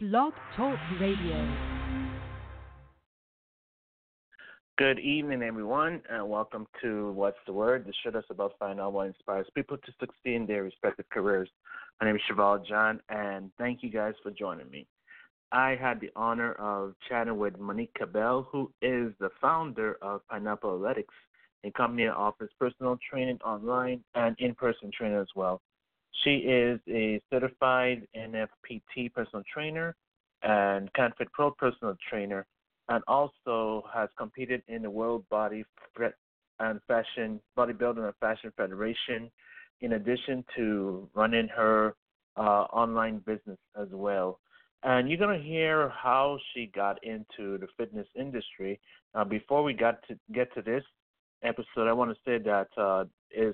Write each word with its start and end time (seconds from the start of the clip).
Blog 0.00 0.32
Talk 0.56 0.78
Radio. 1.00 1.56
Good 4.78 5.00
evening, 5.00 5.42
everyone, 5.42 6.02
and 6.08 6.30
welcome 6.30 6.68
to 6.80 7.10
What's 7.14 7.36
the 7.46 7.52
Word, 7.52 7.84
the 7.84 7.92
show 8.04 8.12
that's 8.12 8.30
about 8.30 8.52
finding 8.60 8.78
out 8.78 8.92
what 8.92 9.08
inspires 9.08 9.48
people 9.56 9.76
to 9.76 9.92
succeed 9.98 10.36
in 10.36 10.46
their 10.46 10.62
respective 10.62 11.06
careers. 11.10 11.50
My 12.00 12.06
name 12.06 12.14
is 12.14 12.22
Cheval 12.28 12.60
John, 12.60 13.00
and 13.08 13.50
thank 13.58 13.82
you 13.82 13.90
guys 13.90 14.14
for 14.22 14.30
joining 14.30 14.70
me. 14.70 14.86
I 15.50 15.70
had 15.74 15.98
the 15.98 16.12
honor 16.14 16.52
of 16.52 16.94
chatting 17.08 17.36
with 17.36 17.58
Monique 17.58 17.94
Kabel, 17.98 18.46
who 18.52 18.70
is 18.80 19.12
the 19.18 19.30
founder 19.40 19.96
of 20.00 20.20
Pineapple 20.28 20.76
Athletics, 20.76 21.14
a 21.64 21.72
company 21.72 22.04
that 22.04 22.14
offers 22.14 22.50
personal 22.56 23.00
training 23.10 23.40
online 23.44 24.04
and 24.14 24.36
in 24.38 24.54
person 24.54 24.92
training 24.96 25.18
as 25.18 25.26
well. 25.34 25.60
She 26.24 26.30
is 26.30 26.80
a 26.88 27.20
certified 27.30 28.06
NFPT 28.16 29.12
personal 29.12 29.44
trainer 29.52 29.94
and 30.42 30.92
CanFit 30.94 31.30
Pro 31.32 31.50
personal 31.50 31.96
trainer, 32.08 32.46
and 32.88 33.02
also 33.06 33.84
has 33.92 34.08
competed 34.16 34.62
in 34.68 34.82
the 34.82 34.90
World 34.90 35.24
Body 35.30 35.64
and 36.60 36.80
Fashion 36.88 37.40
Bodybuilding 37.56 38.04
and 38.04 38.14
Fashion 38.20 38.52
Federation, 38.56 39.30
in 39.80 39.92
addition 39.92 40.44
to 40.56 41.08
running 41.14 41.48
her 41.48 41.94
uh, 42.36 42.66
online 42.72 43.18
business 43.18 43.58
as 43.80 43.88
well. 43.90 44.40
And 44.84 45.08
you're 45.08 45.18
to 45.38 45.44
hear 45.44 45.88
how 45.88 46.38
she 46.52 46.70
got 46.74 47.02
into 47.04 47.58
the 47.58 47.66
fitness 47.76 48.06
industry. 48.14 48.78
Uh, 49.14 49.24
before 49.24 49.62
we 49.62 49.72
got 49.72 50.00
to 50.08 50.16
get 50.32 50.52
to 50.54 50.62
this 50.62 50.84
episode, 51.42 51.88
I 51.88 51.92
want 51.92 52.10
to 52.12 52.16
say 52.24 52.38
that 52.44 52.68
uh, 52.76 53.04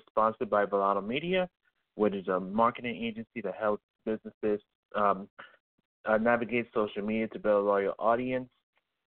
sponsored 0.09 0.51
by 0.51 0.67
Vallano 0.67 1.07
Media, 1.07 1.49
which 1.95 2.15
is 2.15 2.29
a 2.29 2.41
marketing 2.41 3.03
agency 3.03 3.41
that 3.43 3.55
helps 3.59 3.83
businesses 4.05 4.61
um, 4.95 5.29
uh, 6.07 6.19
navigate 6.19 6.67
social 6.75 7.03
media 7.03 7.27
to 7.29 7.39
build 7.39 7.65
a 7.65 7.67
loyal 7.67 7.95
audience 7.99 8.51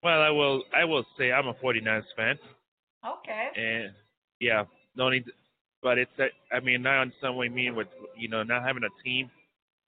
well, 0.02 0.20
I 0.20 0.30
will 0.30 0.62
I 0.76 0.84
will 0.84 1.04
say 1.18 1.32
I'm 1.32 1.48
a 1.48 1.54
49ers 1.54 2.02
fan. 2.16 2.38
okay. 3.06 3.48
And 3.56 3.92
yeah, 4.40 4.64
no 4.96 5.08
need. 5.10 5.24
But 5.82 5.98
it's 5.98 6.10
that 6.18 6.30
I 6.52 6.60
mean 6.60 6.86
I 6.86 7.00
understand 7.00 7.36
what 7.36 7.44
you 7.44 7.50
mean 7.50 7.74
with 7.74 7.88
you 8.16 8.28
know 8.28 8.42
not 8.42 8.62
having 8.64 8.82
a 8.84 9.02
team, 9.04 9.30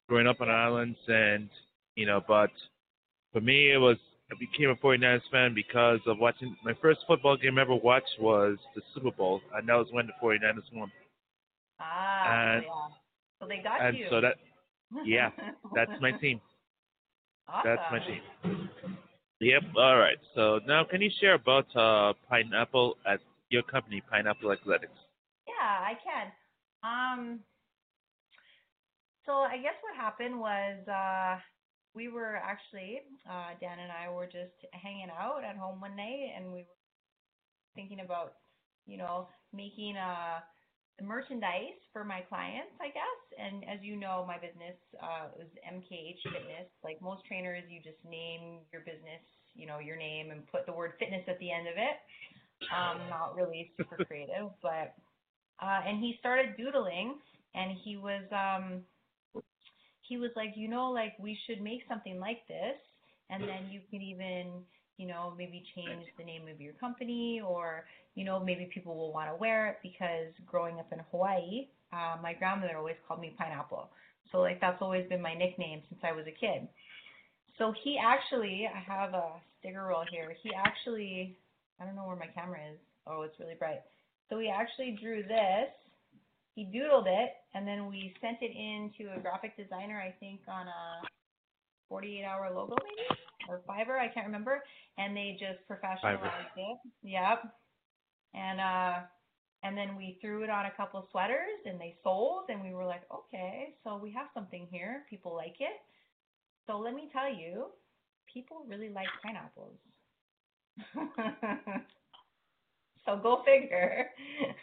growing 0.09 0.26
up 0.26 0.41
on 0.41 0.49
islands, 0.49 0.99
and 1.09 1.49
you 1.97 2.06
know. 2.06 2.20
But 2.26 2.50
for 3.32 3.41
me, 3.41 3.72
it 3.72 3.78
was 3.78 3.99
I 4.32 4.34
became 4.41 4.70
a 4.70 4.76
49ers 4.76 5.20
fan 5.31 5.54
because 5.54 6.00
of 6.06 6.19
watching 6.19 6.56
my 6.65 6.72
first 6.81 7.00
football 7.06 7.37
game 7.37 7.59
I 7.59 7.62
ever 7.62 7.75
watched 7.75 8.16
was 8.19 8.56
the 8.75 8.82
Super 8.94 9.10
Bowl, 9.10 9.41
and 9.54 9.69
that 9.69 9.75
was 9.75 9.88
when 9.93 10.06
the 10.06 10.12
49ers 10.22 10.65
won. 10.72 10.91
Ah, 11.81 12.54
And- 12.54 12.65
so 12.65 12.69
yeah. 12.69 12.88
So 13.41 13.48
they 13.48 13.59
got 13.62 13.81
And 13.82 13.98
you. 13.98 14.06
so 14.10 14.20
that 14.20 14.37
yeah, 15.04 15.31
that's 15.75 15.91
my 16.00 16.12
team. 16.12 16.41
awesome. 17.48 17.62
That's 17.76 17.82
my 17.93 17.98
team. 17.98 18.69
Yep. 19.41 19.62
All 19.76 19.98
right. 19.98 20.19
So 20.34 20.60
now, 20.66 20.84
can 20.84 21.03
you 21.03 21.10
share 21.20 21.34
about 21.34 21.66
uh, 21.76 22.12
Pineapple 22.28 22.97
at 23.04 23.20
your 23.50 23.62
company, 23.64 24.00
Pineapple 24.09 24.53
Athletics? 24.53 24.93
Yeah, 25.49 25.54
I 25.91 25.94
can. 26.04 26.26
Um, 26.84 27.41
so 29.26 29.32
I 29.32 29.56
guess 29.59 29.75
what 29.82 29.97
happened 29.97 30.38
was 30.38 30.87
uh, 30.88 31.38
we 31.94 32.08
were 32.08 32.36
actually 32.36 33.03
uh, 33.28 33.54
Dan 33.60 33.78
and 33.78 33.92
I 33.92 34.12
were 34.12 34.26
just 34.26 34.56
hanging 34.72 35.08
out 35.10 35.44
at 35.44 35.56
home 35.56 35.80
one 35.80 35.97
night, 35.97 36.32
and 36.36 36.53
we 36.53 36.60
were 36.64 36.78
thinking 37.75 38.00
about, 38.00 38.34
you 38.86 38.97
know, 38.98 39.28
making 39.53 39.97
uh, 39.97 40.41
merchandise 41.00 41.76
for 41.92 42.04
my 42.04 42.20
clients, 42.28 42.72
I 42.81 42.88
guess. 42.88 43.20
And 43.38 43.64
as 43.64 43.78
you 43.82 43.97
know, 43.97 44.25
my 44.26 44.36
business 44.36 44.76
uh, 45.02 45.28
is 45.41 45.48
MKH 45.64 46.20
Fitness. 46.25 46.69
Like 46.84 47.00
most 47.00 47.25
trainers, 47.25 47.64
you 47.69 47.81
just 47.82 48.00
name 48.08 48.60
your 48.72 48.82
business, 48.82 49.22
you 49.54 49.66
know, 49.66 49.78
your 49.78 49.97
name, 49.97 50.31
and 50.31 50.47
put 50.48 50.66
the 50.66 50.72
word 50.72 50.92
fitness 50.98 51.25
at 51.28 51.38
the 51.38 51.52
end 51.52 51.69
of 51.69 51.76
it. 51.76 51.97
Um, 52.70 53.08
not 53.10 53.34
really 53.34 53.72
super 53.76 54.04
creative, 54.04 54.50
but 54.62 54.94
uh, 55.60 55.81
and 55.86 56.02
he 56.02 56.16
started 56.20 56.56
doodling, 56.56 57.19
and 57.54 57.72
he 57.84 57.97
was 57.97 58.22
um, 58.31 58.82
he 60.12 60.18
was 60.18 60.30
like, 60.36 60.52
you 60.56 60.68
know, 60.68 60.90
like 60.90 61.14
we 61.18 61.38
should 61.46 61.62
make 61.62 61.80
something 61.88 62.20
like 62.20 62.46
this, 62.46 62.76
and 63.30 63.42
then 63.42 63.70
you 63.70 63.80
can 63.90 64.02
even, 64.02 64.60
you 64.98 65.06
know, 65.06 65.32
maybe 65.38 65.64
change 65.74 66.04
the 66.18 66.24
name 66.24 66.46
of 66.52 66.60
your 66.60 66.74
company, 66.74 67.40
or 67.40 67.84
you 68.14 68.24
know, 68.26 68.38
maybe 68.38 68.68
people 68.74 68.94
will 68.94 69.10
want 69.10 69.30
to 69.30 69.36
wear 69.36 69.68
it 69.68 69.76
because 69.82 70.28
growing 70.46 70.78
up 70.78 70.92
in 70.92 70.98
Hawaii, 71.10 71.68
uh, 71.94 72.16
my 72.22 72.34
grandmother 72.34 72.76
always 72.76 72.96
called 73.08 73.20
me 73.20 73.34
Pineapple, 73.38 73.88
so 74.30 74.38
like 74.40 74.60
that's 74.60 74.82
always 74.82 75.08
been 75.08 75.22
my 75.22 75.32
nickname 75.32 75.80
since 75.88 76.00
I 76.04 76.12
was 76.12 76.26
a 76.26 76.36
kid. 76.44 76.68
So 77.56 77.72
he 77.82 77.96
actually, 77.96 78.68
I 78.68 78.80
have 78.80 79.14
a 79.14 79.40
sticker 79.60 79.84
roll 79.84 80.04
here. 80.10 80.34
He 80.42 80.50
actually, 80.54 81.38
I 81.80 81.86
don't 81.86 81.96
know 81.96 82.06
where 82.06 82.16
my 82.16 82.28
camera 82.34 82.60
is. 82.72 82.78
Oh, 83.06 83.22
it's 83.22 83.40
really 83.40 83.56
bright. 83.58 83.80
So 84.28 84.38
he 84.38 84.50
actually 84.50 84.98
drew 85.00 85.22
this. 85.22 85.72
He 86.54 86.64
doodled 86.64 87.06
it, 87.06 87.30
and 87.54 87.66
then 87.66 87.86
we 87.86 88.14
sent 88.20 88.38
it 88.42 88.52
in 88.54 88.90
to 88.98 89.14
a 89.16 89.20
graphic 89.20 89.56
designer, 89.56 90.00
I 90.00 90.14
think, 90.20 90.40
on 90.49 90.66
a 90.69 91.02
48-hour 91.90 92.52
logo 92.54 92.76
maybe 92.84 93.20
or 93.49 93.60
Fiverr, 93.69 93.99
I 93.99 94.08
can't 94.08 94.26
remember. 94.26 94.62
And 94.99 95.16
they 95.16 95.37
just 95.38 95.58
professionalized 95.69 96.56
it. 96.56 96.78
Yep. 97.02 97.43
And 98.34 98.60
uh, 98.60 99.00
and 99.62 99.76
then 99.76 99.96
we 99.96 100.19
threw 100.20 100.43
it 100.43 100.50
on 100.50 100.66
a 100.66 100.70
couple 100.76 101.06
sweaters, 101.10 101.60
and 101.66 101.81
they 101.81 101.94
sold. 102.02 102.44
And 102.49 102.62
we 102.62 102.75
were 102.75 102.84
like, 102.84 103.02
okay, 103.12 103.75
so 103.84 103.96
we 103.96 104.12
have 104.12 104.26
something 104.34 104.66
here. 104.70 105.04
People 105.08 105.34
like 105.34 105.56
it. 105.60 105.81
So 106.66 106.78
let 106.78 106.94
me 106.94 107.08
tell 107.12 107.32
you, 107.32 107.66
people 108.32 108.64
really 108.69 108.90
like 108.90 109.08
pineapples. 109.22 109.76
so 113.04 113.16
go 113.16 113.43
figure. 113.44 114.06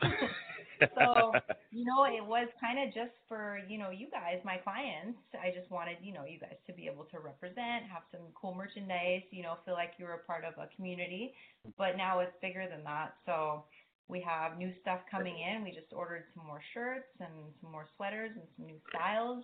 so 0.80 1.34
you 1.72 1.84
know 1.86 2.06
it 2.06 2.26
was 2.26 2.48
kind 2.60 2.80
of 2.80 2.94
just 2.94 3.14
for 3.28 3.60
you 3.68 3.78
know 3.78 3.90
you 3.90 4.08
guys 4.10 4.40
my 4.46 4.58
clients 4.58 5.20
i 5.42 5.52
just 5.54 5.70
wanted 5.72 5.98
you 6.02 6.14
know 6.14 6.24
you 6.26 6.40
guys 6.40 6.56
to 6.68 6.74
be 6.74 6.88
able 6.88 7.04
to 7.06 7.20
represent 7.20 7.84
have 7.92 8.04
some 8.12 8.22
cool 8.34 8.54
merchandise 8.56 9.22
you 9.32 9.44
know 9.44 9.58
feel 9.66 9.74
like 9.76 9.92
you're 9.98 10.14
a 10.14 10.26
part 10.26 10.44
of 10.46 10.54
a 10.58 10.68
community 10.76 11.34
but 11.78 11.98
now 11.98 12.20
it's 12.20 12.34
bigger 12.42 12.66
than 12.70 12.84
that 12.84 13.14
so 13.26 13.64
we 14.08 14.20
have 14.20 14.58
new 14.58 14.72
stuff 14.82 15.00
coming 15.10 15.36
in 15.40 15.64
we 15.64 15.72
just 15.72 15.92
ordered 15.94 16.24
some 16.36 16.46
more 16.48 16.62
shirts 16.74 17.10
and 17.20 17.32
some 17.62 17.72
more 17.72 17.86
sweaters 17.96 18.32
and 18.34 18.44
some 18.58 18.66
new 18.66 18.80
styles 18.90 19.44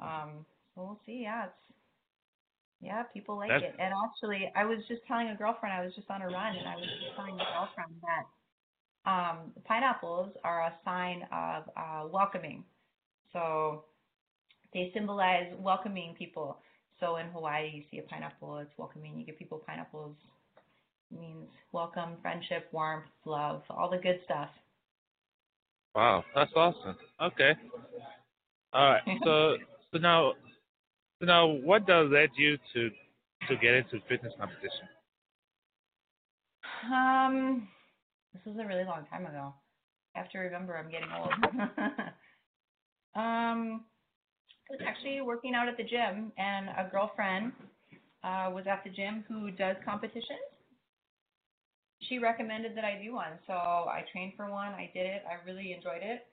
Um, 0.00 0.44
so 0.74 0.82
we'll 0.84 1.00
see. 1.06 1.22
Yeah, 1.24 1.46
it's 1.48 1.62
yeah, 2.82 3.02
people 3.14 3.36
like 3.40 3.48
That's- 3.48 3.72
it. 3.72 3.80
And 3.80 3.94
actually, 3.96 4.52
I 4.54 4.64
was 4.68 4.84
just 4.88 5.00
telling 5.08 5.28
a 5.28 5.34
girlfriend. 5.34 5.72
I 5.72 5.80
was 5.84 5.94
just 5.96 6.10
on 6.10 6.20
a 6.20 6.28
run, 6.28 6.52
and 6.56 6.68
I 6.68 6.76
was 6.76 6.84
just 6.84 7.16
telling 7.16 7.32
a 7.40 7.46
girlfriend 7.56 7.96
that 8.04 8.28
um, 9.06 9.52
pineapples 9.64 10.30
are 10.44 10.62
a 10.62 10.74
sign 10.84 11.22
of 11.32 11.64
uh, 11.76 12.08
welcoming. 12.10 12.64
So 13.32 13.84
they 14.72 14.90
symbolize 14.94 15.52
welcoming 15.58 16.14
people. 16.18 16.58
So 17.00 17.16
in 17.16 17.26
Hawaii, 17.26 17.70
you 17.74 17.82
see 17.90 17.98
a 17.98 18.02
pineapple, 18.02 18.58
it's 18.58 18.72
welcoming. 18.76 19.18
You 19.18 19.24
give 19.26 19.38
people 19.38 19.62
pineapples, 19.66 20.16
it 21.10 21.20
means 21.20 21.48
welcome, 21.72 22.16
friendship, 22.22 22.68
warmth, 22.72 23.06
love, 23.24 23.62
all 23.70 23.90
the 23.90 23.98
good 23.98 24.20
stuff. 24.24 24.48
Wow, 25.94 26.24
that's 26.34 26.50
awesome. 26.56 26.96
Okay. 27.22 27.52
All 28.72 28.90
right. 28.90 29.02
So 29.24 29.56
so 29.92 29.98
now 29.98 30.32
so 31.20 31.26
now 31.26 31.46
what 31.46 31.86
does 31.86 32.10
led 32.10 32.30
you 32.36 32.58
to 32.74 32.90
to 33.48 33.56
get 33.56 33.74
into 33.74 34.00
fitness 34.08 34.32
competition? 34.38 34.88
Um, 36.92 37.68
this 38.36 38.52
was 38.54 38.62
a 38.62 38.66
really 38.66 38.84
long 38.84 39.06
time 39.10 39.24
ago. 39.26 39.54
I 40.14 40.18
have 40.18 40.30
to 40.30 40.38
remember 40.38 40.76
I'm 40.76 40.90
getting 40.90 41.08
old. 41.12 41.32
um, 43.16 43.84
I 44.68 44.70
was 44.70 44.80
actually 44.86 45.20
working 45.20 45.54
out 45.54 45.68
at 45.68 45.76
the 45.76 45.84
gym, 45.84 46.32
and 46.36 46.68
a 46.68 46.88
girlfriend 46.90 47.52
uh, 48.24 48.50
was 48.52 48.64
at 48.70 48.82
the 48.84 48.90
gym 48.90 49.24
who 49.28 49.50
does 49.50 49.76
competitions. 49.84 50.40
She 52.02 52.18
recommended 52.18 52.76
that 52.76 52.84
I 52.84 53.00
do 53.02 53.14
one, 53.14 53.38
so 53.46 53.52
I 53.54 54.04
trained 54.12 54.34
for 54.36 54.50
one. 54.50 54.72
I 54.72 54.90
did 54.92 55.06
it. 55.06 55.22
I 55.26 55.44
really 55.48 55.72
enjoyed 55.72 56.02
it. 56.02 56.26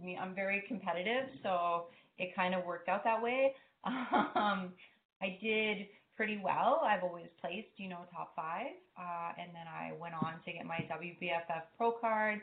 I 0.00 0.04
mean, 0.04 0.18
I'm 0.20 0.34
very 0.34 0.64
competitive, 0.68 1.28
so 1.42 1.86
it 2.18 2.34
kind 2.34 2.54
of 2.54 2.64
worked 2.64 2.88
out 2.88 3.04
that 3.04 3.22
way. 3.22 3.54
Um, 4.34 4.72
I 5.20 5.38
did 5.42 5.86
pretty 6.16 6.40
well. 6.42 6.82
I've 6.84 7.02
always 7.02 7.26
placed, 7.40 7.68
you 7.76 7.88
know, 7.88 8.04
top 8.12 8.34
five. 8.36 8.72
Uh, 8.98 9.32
and 9.40 9.50
then 9.54 9.66
I 9.66 9.92
went 9.98 10.14
on 10.14 10.34
to 10.44 10.52
get 10.52 10.64
my 10.66 10.86
WBFF 10.90 11.62
Pro 11.76 11.92
card, 11.92 12.40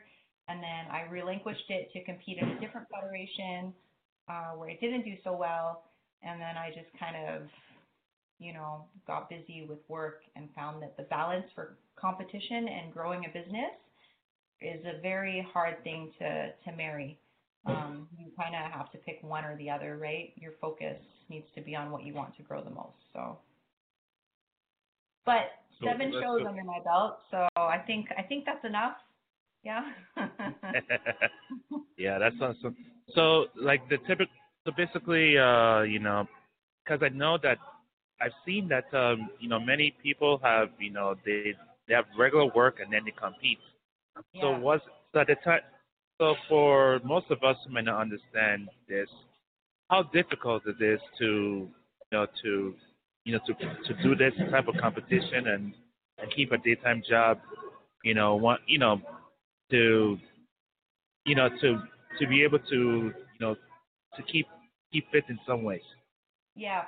and 0.48 0.62
then 0.62 0.92
I 0.92 1.10
relinquished 1.10 1.69
it 1.69 1.92
to 1.94 2.04
compete 2.04 2.38
in 2.39 2.50
a 2.50 2.60
different 2.60 2.88
federation 2.89 3.74
uh, 4.27 4.51
where 4.57 4.69
it 4.69 4.80
didn't 4.81 5.04
do 5.04 5.16
so 5.24 5.36
well. 5.36 5.83
And 6.24 6.42
then 6.42 6.57
I 6.57 6.69
just 6.69 6.89
kind 7.00 7.16
of, 7.16 7.48
you 8.39 8.54
know, 8.54 8.86
got 9.07 9.30
busy 9.30 9.66
with 9.69 9.80
work 9.88 10.22
and 10.36 10.50
found 10.56 10.81
that 10.81 10.98
the 10.98 11.04
balance 11.04 11.45
for 11.56 11.77
competition 11.95 12.68
and 12.68 12.94
growing 12.94 13.25
a 13.25 13.30
business 13.30 13.72
is 14.62 14.83
a 14.86 15.01
very 15.01 15.45
hard 15.54 15.81
thing 15.83 16.12
to 16.19 16.51
to 16.65 16.75
marry. 16.75 17.18
Um, 17.65 18.07
you 18.18 18.31
kind 18.38 18.56
of 18.56 18.72
have 18.72 18.92
to 18.94 18.98
pick 19.00 19.19
one 19.22 19.44
or 19.44 19.57
the 19.57 19.69
other, 19.69 19.98
right? 19.98 20.33
Your 20.38 20.54
focus 20.62 20.98
needs 21.30 21.45
to 21.56 21.62
be 21.62 21.75
on 21.75 21.92
what 21.92 22.04
you 22.04 22.13
want 22.13 22.36
to 22.38 22.44
grow 22.44 22.63
the 22.63 22.69
most. 22.69 22.98
So, 23.13 23.38
but 25.25 25.51
So 25.80 25.88
seven 25.88 26.12
shows 26.12 26.39
good. 26.39 26.48
under 26.48 26.63
my 26.63 26.80
belt, 26.83 27.19
so 27.31 27.48
I 27.56 27.80
think 27.86 28.07
I 28.18 28.24
think 28.24 28.45
that's 28.45 28.63
enough. 28.66 28.95
Yeah. 29.63 29.83
yeah, 31.98 32.18
that's 32.19 32.36
awesome. 32.42 32.75
So 33.16 33.48
like 33.56 33.88
the 33.89 33.98
typical 34.07 34.33
so 34.66 34.71
basically 34.75 35.38
uh 35.38 35.81
you 35.81 36.00
know 36.00 36.27
because 36.83 37.01
I 37.04 37.10
know 37.10 37.38
that 37.44 37.57
I've 38.21 38.36
seen 38.45 38.69
that 38.69 38.94
um 38.94 39.30
you 39.39 39.50
know 39.50 39.60
many 39.60 39.94
people 40.04 40.39
have 40.44 40.69
you 40.80 40.92
know 40.92 41.16
they 41.25 41.54
they 41.88 41.94
have 41.94 42.06
regular 42.18 42.48
work 42.54 42.80
and 42.80 42.92
then 42.92 43.01
they 43.06 43.12
compete. 43.12 43.60
So 44.42 44.51
yeah. 44.51 44.60
was 44.60 44.81
so 45.13 45.24
the 45.27 45.36
time 45.44 45.62
so 46.19 46.36
for 46.50 47.00
most 47.04 47.27
of 47.31 47.44
us 47.44 47.56
who 47.65 47.74
may 47.74 47.81
not 47.81 48.01
understand 48.01 48.68
this, 48.89 49.07
how 49.89 50.04
difficult 50.04 50.63
it 50.68 50.83
is 50.83 51.00
to 51.19 51.25
you 51.25 52.12
know 52.12 52.27
to 52.44 52.74
you 53.29 53.35
know 53.35 53.41
to 53.45 53.93
to 53.93 54.01
do 54.01 54.15
this 54.15 54.33
type 54.49 54.67
of 54.67 54.75
competition 54.81 55.47
and 55.47 55.73
and 56.17 56.33
keep 56.35 56.51
a 56.51 56.57
daytime 56.57 57.03
job, 57.07 57.37
you 58.03 58.15
know, 58.15 58.35
want 58.35 58.59
you 58.65 58.79
know 58.79 58.99
to 59.69 60.17
you 61.25 61.35
know 61.35 61.47
to 61.61 61.83
to 62.19 62.27
be 62.27 62.43
able 62.43 62.57
to 62.57 62.75
you 62.75 63.39
know 63.39 63.55
to 64.15 64.23
keep 64.23 64.47
keep 64.91 65.05
fit 65.11 65.25
in 65.29 65.37
some 65.47 65.63
ways. 65.63 65.85
Yeah. 66.55 66.85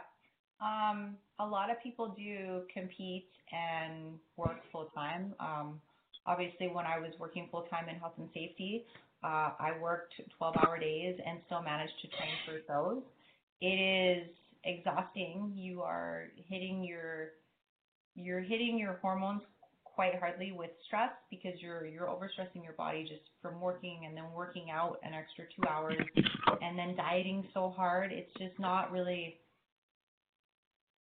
Um, 0.59 1.15
a 1.39 1.45
lot 1.45 1.69
of 1.69 1.81
people 1.81 2.15
do 2.17 2.61
compete 2.73 3.29
and 3.51 4.17
work 4.35 4.57
full 4.71 4.89
time. 4.95 5.35
Um, 5.39 5.79
obviously, 6.25 6.67
when 6.67 6.85
I 6.85 6.97
was 6.99 7.11
working 7.19 7.49
full 7.51 7.63
time 7.63 7.87
in 7.87 7.95
health 7.95 8.13
and 8.17 8.29
safety, 8.33 8.85
uh, 9.23 9.51
I 9.59 9.73
worked 9.79 10.13
12 10.37 10.55
hour 10.57 10.79
days 10.79 11.19
and 11.23 11.39
still 11.45 11.61
managed 11.61 11.93
to 12.01 12.07
train 12.07 12.33
for 12.45 12.59
shows. 12.67 13.03
It 13.61 13.67
is 13.67 14.27
exhausting. 14.63 15.51
You 15.55 15.81
are 15.81 16.25
hitting 16.49 16.83
your 16.83 17.29
you're 18.15 18.41
hitting 18.41 18.77
your 18.77 18.99
hormones 19.01 19.41
quite 19.83 20.15
hardly 20.19 20.51
with 20.51 20.71
stress 20.87 21.11
because 21.29 21.53
you're 21.61 21.85
you're 21.85 22.07
overstressing 22.07 22.63
your 22.63 22.73
body 22.73 23.03
just 23.03 23.21
from 23.41 23.59
working 23.61 24.03
and 24.07 24.15
then 24.15 24.31
working 24.33 24.69
out 24.71 24.97
an 25.03 25.13
extra 25.13 25.45
two 25.55 25.67
hours 25.67 26.05
and 26.61 26.77
then 26.77 26.95
dieting 26.95 27.45
so 27.53 27.73
hard. 27.75 28.11
It's 28.11 28.31
just 28.37 28.59
not 28.59 28.91
really 28.91 29.37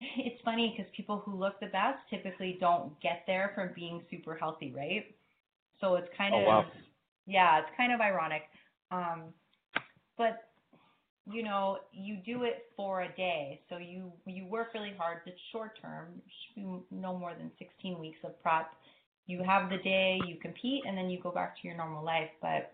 it's 0.00 0.40
funny 0.44 0.74
because 0.76 0.90
people 0.96 1.22
who 1.24 1.36
look 1.36 1.60
the 1.60 1.66
best 1.66 1.98
typically 2.10 2.56
don't 2.60 2.98
get 3.00 3.22
there 3.26 3.52
from 3.54 3.70
being 3.74 4.02
super 4.10 4.34
healthy, 4.34 4.72
right? 4.76 5.04
So 5.80 5.94
it's 5.96 6.08
kind 6.16 6.34
Oh 6.34 6.38
of 6.38 6.46
wow. 6.46 6.64
yeah, 7.26 7.58
it's 7.60 7.68
kind 7.76 7.92
of 7.92 8.00
ironic. 8.00 8.42
Um, 8.90 9.34
but 10.18 10.49
you 11.26 11.42
know, 11.42 11.78
you 11.92 12.16
do 12.24 12.44
it 12.44 12.66
for 12.76 13.02
a 13.02 13.16
day, 13.16 13.60
so 13.68 13.78
you 13.78 14.12
you 14.26 14.46
work 14.46 14.68
really 14.74 14.94
hard. 14.96 15.18
It's 15.26 15.38
short 15.52 15.78
term, 15.80 16.20
no 16.90 17.16
more 17.16 17.34
than 17.34 17.50
16 17.58 17.98
weeks 17.98 18.18
of 18.24 18.40
prep. 18.42 18.72
You 19.26 19.42
have 19.44 19.70
the 19.70 19.78
day, 19.78 20.18
you 20.26 20.36
compete, 20.36 20.82
and 20.86 20.96
then 20.96 21.08
you 21.10 21.20
go 21.20 21.30
back 21.30 21.60
to 21.60 21.68
your 21.68 21.76
normal 21.76 22.04
life. 22.04 22.30
But 22.40 22.72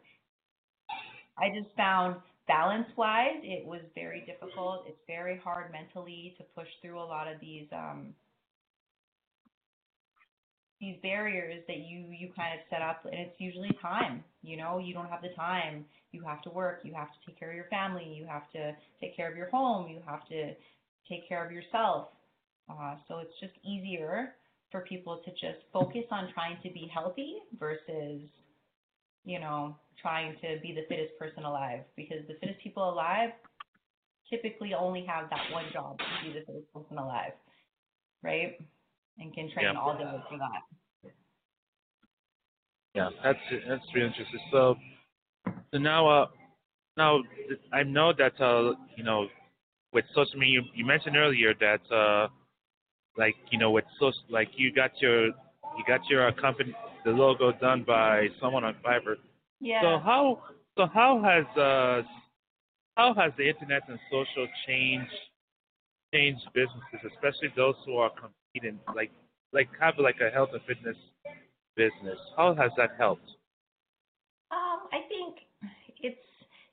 I 1.39 1.51
just 1.51 1.75
found 1.77 2.17
balance 2.47 2.87
wise, 2.97 3.41
it 3.43 3.67
was 3.67 3.83
very 3.95 4.25
difficult. 4.25 4.85
It's 4.87 4.99
very 5.07 5.39
hard 5.43 5.73
mentally 5.73 6.35
to 6.39 6.45
push 6.55 6.69
through 6.81 6.99
a 6.99 7.05
lot 7.05 7.29
of 7.29 7.41
these 7.41 7.67
um, 7.73 8.15
these 10.81 10.97
barriers 11.03 11.63
that 11.69 11.79
you 11.79 12.07
you 12.11 12.31
kind 12.37 12.55
of 12.55 12.61
set 12.71 12.83
up, 12.83 13.05
and 13.05 13.15
it's 13.15 13.41
usually 13.41 13.71
time. 13.81 14.23
You 14.43 14.57
know, 14.57 14.79
you 14.79 14.93
don't 14.93 15.09
have 15.09 15.23
the 15.23 15.35
time. 15.35 15.85
You 16.13 16.23
have 16.25 16.43
to 16.43 16.51
work. 16.51 16.81
You 16.83 16.95
have 16.95 17.09
to 17.09 17.19
take 17.27 17.39
care 17.39 17.51
of 17.51 17.57
your 17.57 17.67
family. 17.67 18.05
You 18.05 18.27
have 18.27 18.51
to 18.53 18.73
take 19.01 19.17
care 19.17 19.31
of 19.31 19.37
your 19.37 19.49
home. 19.51 19.89
You 19.89 20.01
have 20.07 20.27
to 20.29 20.53
take 21.09 21.29
care 21.29 21.45
of 21.45 21.53
yourself. 21.53 22.09
Uh, 22.69 22.97
so 23.09 23.19
it's 23.19 23.33
just 23.41 23.53
easier 23.65 24.35
for 24.71 24.81
people 24.83 25.21
to 25.25 25.31
just 25.33 25.65
focus 25.73 26.05
on 26.11 26.29
trying 26.35 26.57
to 26.63 26.71
be 26.71 26.91
healthy 26.93 27.37
versus, 27.59 28.21
you 29.25 29.39
know, 29.39 29.77
trying 30.01 30.35
to 30.43 30.61
be 30.63 30.73
the 30.73 30.85
fittest 30.89 31.17
person 31.19 31.45
alive. 31.45 31.81
Because 31.97 32.27
the 32.29 32.35
fittest 32.41 32.61
people 32.61 32.89
alive 32.89 33.31
typically 34.29 34.75
only 34.75 35.05
have 35.07 35.31
that 35.31 35.53
one 35.53 35.65
job 35.73 35.99
to 35.99 36.05
be 36.27 36.39
the 36.39 36.45
fittest 36.45 36.73
person 36.73 36.99
alive, 36.99 37.33
right? 38.23 38.59
And 39.19 39.33
can 39.35 39.51
train 39.53 39.67
Yeah. 39.67 39.81
all 39.81 39.97
day 39.97 40.05
for 40.29 40.39
that. 40.39 41.11
Yeah, 42.95 43.11
that's 43.23 43.39
that's 43.69 43.85
really 43.95 44.07
interesting. 44.09 44.41
So, 44.51 44.77
so 45.71 45.79
now, 45.79 46.09
uh, 46.09 46.27
now 46.97 47.21
I 47.73 47.83
know 47.83 48.13
that 48.17 48.41
uh, 48.41 48.75
you 48.97 49.05
know, 49.05 49.29
with 49.93 50.05
social 50.15 50.39
media, 50.39 50.61
you, 50.61 50.65
you 50.75 50.85
mentioned 50.87 51.17
earlier 51.17 51.55
that 51.61 51.81
uh, 51.95 52.29
like 53.19 53.35
you 53.51 53.59
know, 53.59 53.71
with 53.71 53.85
social, 54.01 54.23
like 54.31 54.49
you 54.57 54.73
got 54.73 54.91
your 55.01 55.27
you 55.27 55.85
got 55.87 56.01
your 56.09 56.29
uh, 56.29 56.33
company 56.41 56.75
the 57.05 57.11
logo 57.11 57.53
done 57.53 57.85
by 57.87 58.29
someone 58.41 58.65
on 58.65 58.75
Fiverr. 58.85 59.17
Yeah. 59.61 59.81
So 59.83 59.99
how 60.05 60.43
so 60.77 60.87
how 60.87 61.21
has 61.23 61.45
uh 61.59 62.03
how 62.97 63.15
has 63.15 63.33
the 63.37 63.49
internet 63.49 63.83
and 63.89 63.99
social 64.11 64.47
changed 64.67 65.13
changed 66.15 66.43
businesses, 66.55 67.11
especially 67.15 67.49
those 67.57 67.75
who 67.85 67.97
are 67.99 68.11
competing 68.57 68.79
like 68.95 69.11
like 69.53 69.69
have 69.81 69.95
like 69.99 70.17
a 70.21 70.33
health 70.33 70.51
and 70.53 70.63
fitness 70.67 70.97
business? 71.77 72.19
How 72.37 72.55
has 72.55 72.71
that 72.77 72.91
helped? 72.99 73.29
Um, 74.51 74.89
I 74.93 75.07
think 75.09 75.37
it's 76.03 76.17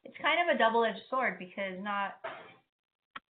it's 0.04 0.16
kind 0.22 0.38
of 0.48 0.56
a 0.56 0.58
double-edged 0.58 1.00
sword 1.10 1.38
because 1.40 1.82
not 1.82 2.16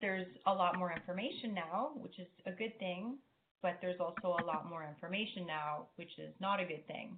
there's 0.00 0.26
a 0.46 0.52
lot 0.52 0.78
more 0.78 0.92
information 0.92 1.54
now, 1.54 1.90
which 1.96 2.18
is 2.18 2.26
a 2.46 2.50
good 2.50 2.76
thing, 2.78 3.16
but 3.62 3.78
there's 3.80 4.00
also 4.00 4.36
a 4.42 4.44
lot 4.44 4.68
more 4.68 4.84
information 4.84 5.46
now, 5.46 5.86
which 5.96 6.10
is 6.18 6.34
not 6.40 6.60
a 6.60 6.64
good 6.64 6.84
thing, 6.86 7.16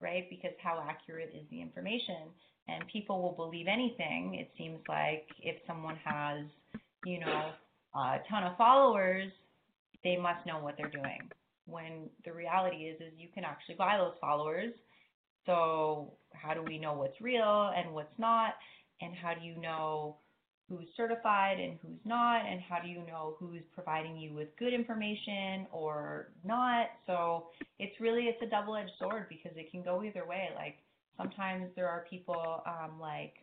right? 0.00 0.28
Because 0.30 0.52
how 0.62 0.84
accurate 0.88 1.34
is 1.34 1.44
the 1.50 1.60
information? 1.60 2.30
And 2.68 2.84
people 2.92 3.22
will 3.22 3.32
believe 3.32 3.66
anything. 3.66 4.36
It 4.40 4.50
seems 4.58 4.78
like 4.88 5.26
if 5.40 5.56
someone 5.66 5.96
has, 6.04 6.44
you 7.04 7.20
know, 7.20 7.50
a 7.94 8.18
ton 8.28 8.44
of 8.44 8.56
followers, 8.56 9.30
they 10.04 10.16
must 10.16 10.46
know 10.46 10.58
what 10.58 10.76
they're 10.76 10.90
doing. 10.90 11.30
When 11.66 12.08
the 12.24 12.32
reality 12.32 12.84
is, 12.84 13.00
is 13.00 13.12
you 13.16 13.28
can 13.34 13.44
actually 13.44 13.74
buy 13.74 13.96
those 13.98 14.14
followers 14.20 14.72
so 15.46 16.12
how 16.34 16.52
do 16.52 16.62
we 16.62 16.76
know 16.76 16.92
what's 16.92 17.18
real 17.20 17.72
and 17.74 17.94
what's 17.94 18.18
not? 18.18 18.54
And 19.00 19.14
how 19.14 19.34
do 19.34 19.46
you 19.46 19.58
know 19.60 20.16
who's 20.68 20.86
certified 20.96 21.60
and 21.60 21.78
who's 21.80 22.00
not, 22.04 22.44
and 22.44 22.60
how 22.60 22.80
do 22.80 22.88
you 22.88 22.98
know 23.06 23.36
who's 23.38 23.62
providing 23.72 24.16
you 24.16 24.34
with 24.34 24.48
good 24.58 24.74
information 24.74 25.66
or 25.70 26.32
not? 26.44 26.88
So 27.06 27.46
it's 27.78 27.98
really 28.00 28.24
it's 28.24 28.42
a 28.42 28.46
double-edged 28.46 28.90
sword 28.98 29.26
because 29.28 29.52
it 29.56 29.70
can 29.70 29.82
go 29.82 30.02
either 30.02 30.26
way. 30.26 30.48
Like 30.56 30.78
sometimes 31.16 31.70
there 31.76 31.88
are 31.88 32.04
people 32.10 32.62
um, 32.66 33.00
like 33.00 33.34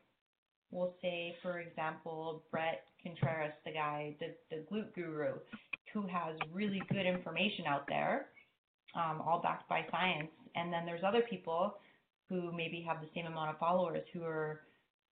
we'll 0.72 0.96
say, 1.02 1.36
for 1.42 1.60
example, 1.60 2.44
Bret 2.52 2.84
Contreras, 3.02 3.54
the 3.64 3.72
guy, 3.72 4.16
the 4.20 4.34
the 4.50 4.64
glute 4.70 4.94
guru, 4.94 5.36
who 5.94 6.08
has 6.08 6.36
really 6.52 6.82
good 6.92 7.06
information 7.06 7.66
out 7.68 7.86
there, 7.88 8.28
um, 8.96 9.22
all 9.22 9.42
backed 9.42 9.70
by 9.70 9.86
science. 9.92 10.30
And 10.56 10.72
then 10.72 10.86
there's 10.86 11.04
other 11.06 11.22
people 11.30 11.76
who 12.30 12.52
maybe 12.52 12.84
have 12.88 13.02
the 13.02 13.08
same 13.16 13.26
amount 13.26 13.52
of 13.52 13.60
followers 13.60 14.04
who 14.14 14.24
are 14.24 14.62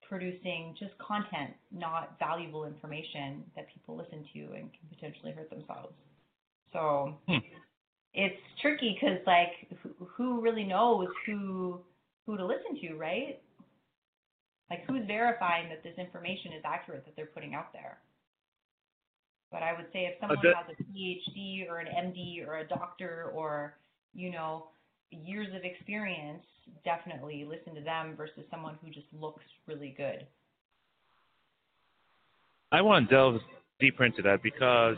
producing 0.08 0.76
just 0.80 0.92
content, 0.98 1.52
not 1.72 2.16
valuable 2.20 2.66
information 2.66 3.44
that 3.56 3.66
people 3.74 3.96
listen 3.96 4.26
to 4.34 4.40
and 4.40 4.70
can 4.72 4.90
potentially 4.90 5.32
hurt 5.32 5.50
themselves. 5.50 5.94
So 6.74 7.16
hmm. 7.28 7.38
it's 8.14 8.36
tricky 8.62 8.98
because 9.00 9.20
like 9.26 9.70
who, 9.82 10.06
who 10.06 10.42
really 10.42 10.64
knows 10.64 11.08
who 11.26 11.82
who 12.26 12.38
to 12.38 12.46
listen 12.46 12.80
to, 12.82 12.96
right? 12.96 13.40
Like 14.70 14.84
who's 14.88 15.06
verifying 15.06 15.70
that 15.70 15.84
this 15.84 15.98
information 15.98 16.54
is 16.54 16.62
accurate 16.66 17.06
that 17.06 17.16
they're 17.16 17.26
putting 17.26 17.54
out 17.54 17.74
there? 17.74 17.98
But 19.52 19.64
I 19.64 19.74
would 19.74 19.88
say 19.92 20.06
if 20.06 20.20
someone 20.20 20.38
has 20.38 20.76
a 20.80 20.84
PhD 20.84 21.70
or 21.70 21.80
an 21.80 21.88
MD 21.88 22.48
or 22.48 22.60
a 22.60 22.68
doctor 22.68 23.32
or 23.34 23.76
you 24.14 24.32
know 24.32 24.68
years 25.12 25.48
of 25.54 25.64
experience, 25.64 26.44
definitely 26.86 27.46
listen 27.46 27.76
to 27.76 27.82
them 27.82 28.16
versus 28.16 28.44
someone 28.50 28.78
who 28.84 28.90
just 28.90 29.08
looks 29.20 29.44
really 29.68 29.94
good. 29.98 30.26
I 32.72 32.82
want 32.82 33.10
to 33.10 33.16
delve 33.16 33.42
deeper 33.80 34.06
into 34.06 34.22
that 34.22 34.42
because 34.42 34.96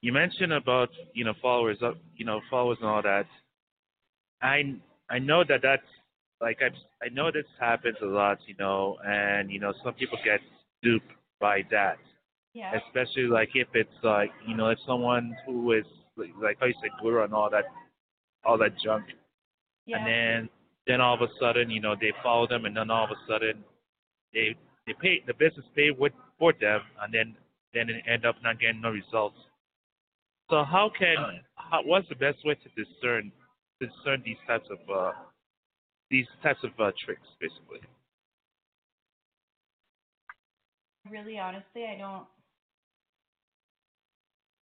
you 0.00 0.12
mentioned 0.12 0.52
about 0.52 0.90
you 1.14 1.24
know 1.24 1.34
followers 1.42 1.78
up 1.82 1.96
you 2.16 2.24
know 2.24 2.40
followers 2.50 2.78
and 2.80 2.88
all 2.88 3.02
that. 3.02 3.26
I 4.40 4.76
I 5.10 5.18
know 5.18 5.42
that 5.48 5.60
that's 5.62 5.82
like 6.40 6.58
I 6.60 6.68
I 7.04 7.08
know 7.08 7.32
this 7.32 7.46
happens 7.58 7.96
a 8.02 8.06
lot, 8.06 8.38
you 8.46 8.54
know, 8.58 8.98
and 9.04 9.50
you 9.50 9.58
know 9.58 9.72
some 9.82 9.94
people 9.94 10.18
get 10.24 10.40
duped 10.82 11.10
by 11.40 11.62
that. 11.70 11.98
Yeah. 12.54 12.72
Especially 12.86 13.24
like 13.24 13.50
if 13.54 13.68
it's 13.74 13.90
like 14.02 14.30
you 14.46 14.56
know 14.56 14.68
if 14.68 14.78
someone 14.86 15.34
who 15.46 15.72
is 15.72 15.86
like 16.16 16.58
how 16.60 16.66
you 16.66 16.74
say 16.82 16.90
guru 17.00 17.24
and 17.24 17.32
all 17.32 17.48
that 17.50 17.64
all 18.44 18.58
that 18.58 18.78
junk, 18.84 19.04
yeah. 19.86 19.96
and 19.96 20.06
then 20.06 20.50
then 20.86 21.00
all 21.00 21.14
of 21.14 21.22
a 21.22 21.32
sudden 21.40 21.70
you 21.70 21.80
know 21.80 21.94
they 21.98 22.12
follow 22.22 22.46
them 22.46 22.66
and 22.66 22.76
then 22.76 22.90
all 22.90 23.04
of 23.04 23.10
a 23.10 23.20
sudden 23.26 23.64
they 24.34 24.54
they 24.86 24.92
pay 25.00 25.22
the 25.26 25.34
business 25.34 25.64
pay 25.74 25.90
with 25.90 26.12
for 26.38 26.52
them 26.60 26.80
and 27.00 27.14
then 27.14 27.34
then 27.72 27.88
it 27.88 28.02
end 28.06 28.26
up 28.26 28.36
not 28.42 28.60
getting 28.60 28.82
no 28.82 28.90
results. 28.90 29.38
So 30.50 30.62
how 30.64 30.90
can 30.98 31.40
how, 31.54 31.80
what's 31.84 32.08
the 32.10 32.16
best 32.16 32.44
way 32.44 32.54
to 32.54 32.84
discern 32.84 33.32
discern 33.80 34.22
these 34.24 34.36
types 34.46 34.68
of 34.70 34.78
uh, 34.94 35.12
these 36.12 36.26
types 36.42 36.60
of 36.62 36.70
uh, 36.78 36.92
tricks, 37.04 37.26
basically. 37.40 37.80
Really, 41.10 41.38
honestly, 41.38 41.88
I 41.88 41.98
don't 41.98 42.26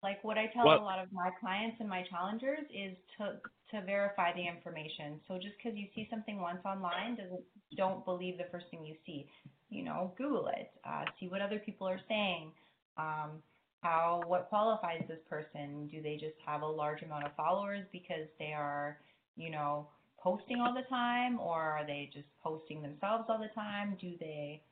like 0.03 0.23
what 0.25 0.39
I 0.39 0.47
tell 0.55 0.65
what? 0.65 0.81
a 0.81 0.83
lot 0.83 0.99
of 0.99 1.13
my 1.13 1.31
clients 1.41 1.77
and 1.81 1.89
my 1.89 2.05
challengers 2.11 2.65
is 2.73 2.97
to 3.19 3.37
to 3.71 3.85
verify 3.85 4.33
the 4.35 4.47
information. 4.47 5.21
So 5.29 5.37
just 5.37 5.55
because 5.57 5.79
you 5.79 5.87
see 5.95 6.09
something 6.11 6.41
once 6.41 6.61
online 6.65 7.17
doesn't 7.17 7.43
don't 7.77 8.05
believe 8.05 8.39
the 8.39 8.49
first 8.51 8.67
thing 8.71 8.85
you 8.85 8.97
see. 9.05 9.27
You 9.69 9.85
know, 9.85 10.13
Google 10.19 10.49
it, 10.49 10.71
uh, 10.85 11.05
see 11.19 11.29
what 11.29 11.41
other 11.41 11.59
people 11.59 11.87
are 11.87 12.01
saying. 12.09 12.51
Um, 12.97 13.43
how 13.83 14.23
what 14.27 14.49
qualifies 14.49 15.03
this 15.09 15.21
person? 15.29 15.89
Do 15.91 16.03
they 16.03 16.15
just 16.15 16.37
have 16.45 16.63
a 16.63 16.67
large 16.67 17.03
amount 17.03 17.25
of 17.25 17.33
followers 17.37 17.85
because 17.93 18.27
they 18.39 18.53
are, 18.53 18.99
you 19.37 19.51
know, 19.51 19.87
posting 20.19 20.61
all 20.61 20.75
the 20.75 20.89
time 20.89 21.39
or 21.41 21.61
are 21.61 21.87
they 21.87 22.11
just 22.13 22.27
posting 22.43 22.83
themselves 22.83 23.25
all 23.29 23.39
the 23.39 23.55
time? 23.55 23.97
Do 24.01 24.13
they 24.19 24.63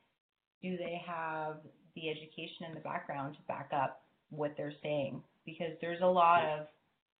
do 0.61 0.75
they 0.77 1.01
have 1.05 1.57
the 1.95 2.09
education 2.09 2.65
and 2.67 2.75
the 2.75 2.81
background 2.81 3.35
to 3.35 3.41
back 3.47 3.69
up 3.73 4.03
what 4.29 4.53
they're 4.57 4.73
saying? 4.83 5.21
Because 5.45 5.71
there's 5.81 6.01
a 6.01 6.07
lot 6.07 6.43
of 6.43 6.67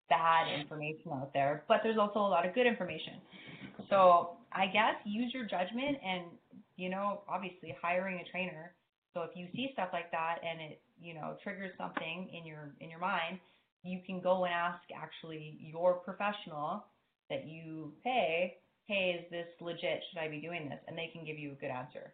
bad 0.10 0.48
information 0.60 1.12
out 1.14 1.32
there, 1.34 1.64
but 1.68 1.82
there's 1.84 1.98
also 1.98 2.20
a 2.20 2.30
lot 2.30 2.46
of 2.46 2.54
good 2.54 2.68
information. 2.68 3.14
So 3.90 4.32
I 4.52 4.66
guess 4.68 4.96
use 5.06 5.34
your 5.34 5.46
judgment 5.46 5.98
and 6.06 6.24
you 6.80 6.90
know, 6.90 7.22
obviously 7.28 7.76
hiring 7.82 8.20
a 8.26 8.32
trainer. 8.32 8.72
So 9.14 9.22
if 9.24 9.32
you 9.36 9.48
see 9.54 9.70
stuff 9.74 9.90
like 9.92 10.10
that 10.12 10.38
and 10.42 10.62
it, 10.62 10.82
you 11.02 11.14
know, 11.14 11.36
triggers 11.44 11.72
something 11.78 12.30
in 12.34 12.46
your 12.46 12.72
in 12.80 12.90
your 12.90 13.00
mind, 13.00 13.40
you 13.84 14.00
can 14.06 14.22
go 14.22 14.46
and 14.46 14.54
ask 14.54 14.80
actually 14.96 15.58
your 15.60 15.96
professional 15.96 16.86
that 17.30 17.48
you 17.48 17.92
pay, 18.04 18.56
hey, 18.88 19.20
is 19.20 19.30
this 19.30 19.48
legit? 19.60 20.02
Should 20.10 20.20
I 20.20 20.30
be 20.30 20.40
doing 20.40 20.70
this? 20.70 20.80
And 20.88 20.98
they 20.98 21.10
can 21.14 21.26
give 21.26 21.38
you 21.38 21.52
a 21.52 21.56
good 21.56 21.70
answer. 21.70 22.14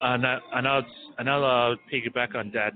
And, 0.00 0.26
I, 0.26 0.38
and 0.52 0.68
I'll, 0.68 0.86
and 1.18 1.30
I'll 1.30 1.44
uh, 1.44 1.76
piggyback 1.92 2.34
on 2.34 2.50
that. 2.52 2.74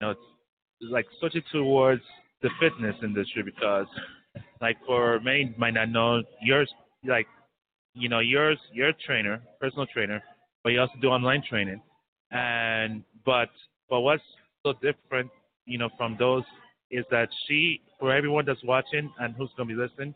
Know, 0.00 0.10
it's 0.10 0.92
like 0.92 1.06
switching 1.18 1.42
towards 1.52 2.02
the 2.42 2.50
fitness 2.60 2.94
industry 3.02 3.42
because, 3.42 3.86
like, 4.60 4.76
for 4.86 5.18
many 5.20 5.54
might 5.58 5.74
not 5.74 5.90
know, 5.90 6.22
yours, 6.40 6.72
like, 7.04 7.26
you 7.94 8.08
know, 8.08 8.20
yours, 8.20 8.58
you're 8.72 8.90
a 8.90 8.94
trainer, 9.04 9.42
personal 9.60 9.86
trainer, 9.92 10.22
but 10.62 10.70
you 10.70 10.80
also 10.80 10.92
do 11.02 11.08
online 11.08 11.42
training. 11.48 11.80
And, 12.30 13.02
but, 13.26 13.48
but 13.90 14.00
what's 14.00 14.22
so 14.64 14.74
different, 14.74 15.30
you 15.66 15.78
know, 15.78 15.88
from 15.96 16.16
those 16.16 16.44
is 16.92 17.04
that 17.10 17.28
she, 17.46 17.80
for 17.98 18.12
everyone 18.12 18.44
that's 18.46 18.62
watching 18.62 19.10
and 19.18 19.34
who's 19.34 19.50
going 19.56 19.68
to 19.68 19.74
be 19.74 19.80
listening, 19.80 20.14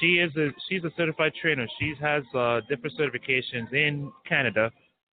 she 0.00 0.18
is 0.18 0.34
a 0.36 0.48
she's 0.68 0.82
a 0.82 0.90
certified 0.96 1.32
trainer. 1.40 1.66
She 1.78 1.94
has 2.00 2.24
uh, 2.34 2.60
different 2.68 2.98
certifications 2.98 3.72
in 3.72 4.10
Canada 4.28 4.72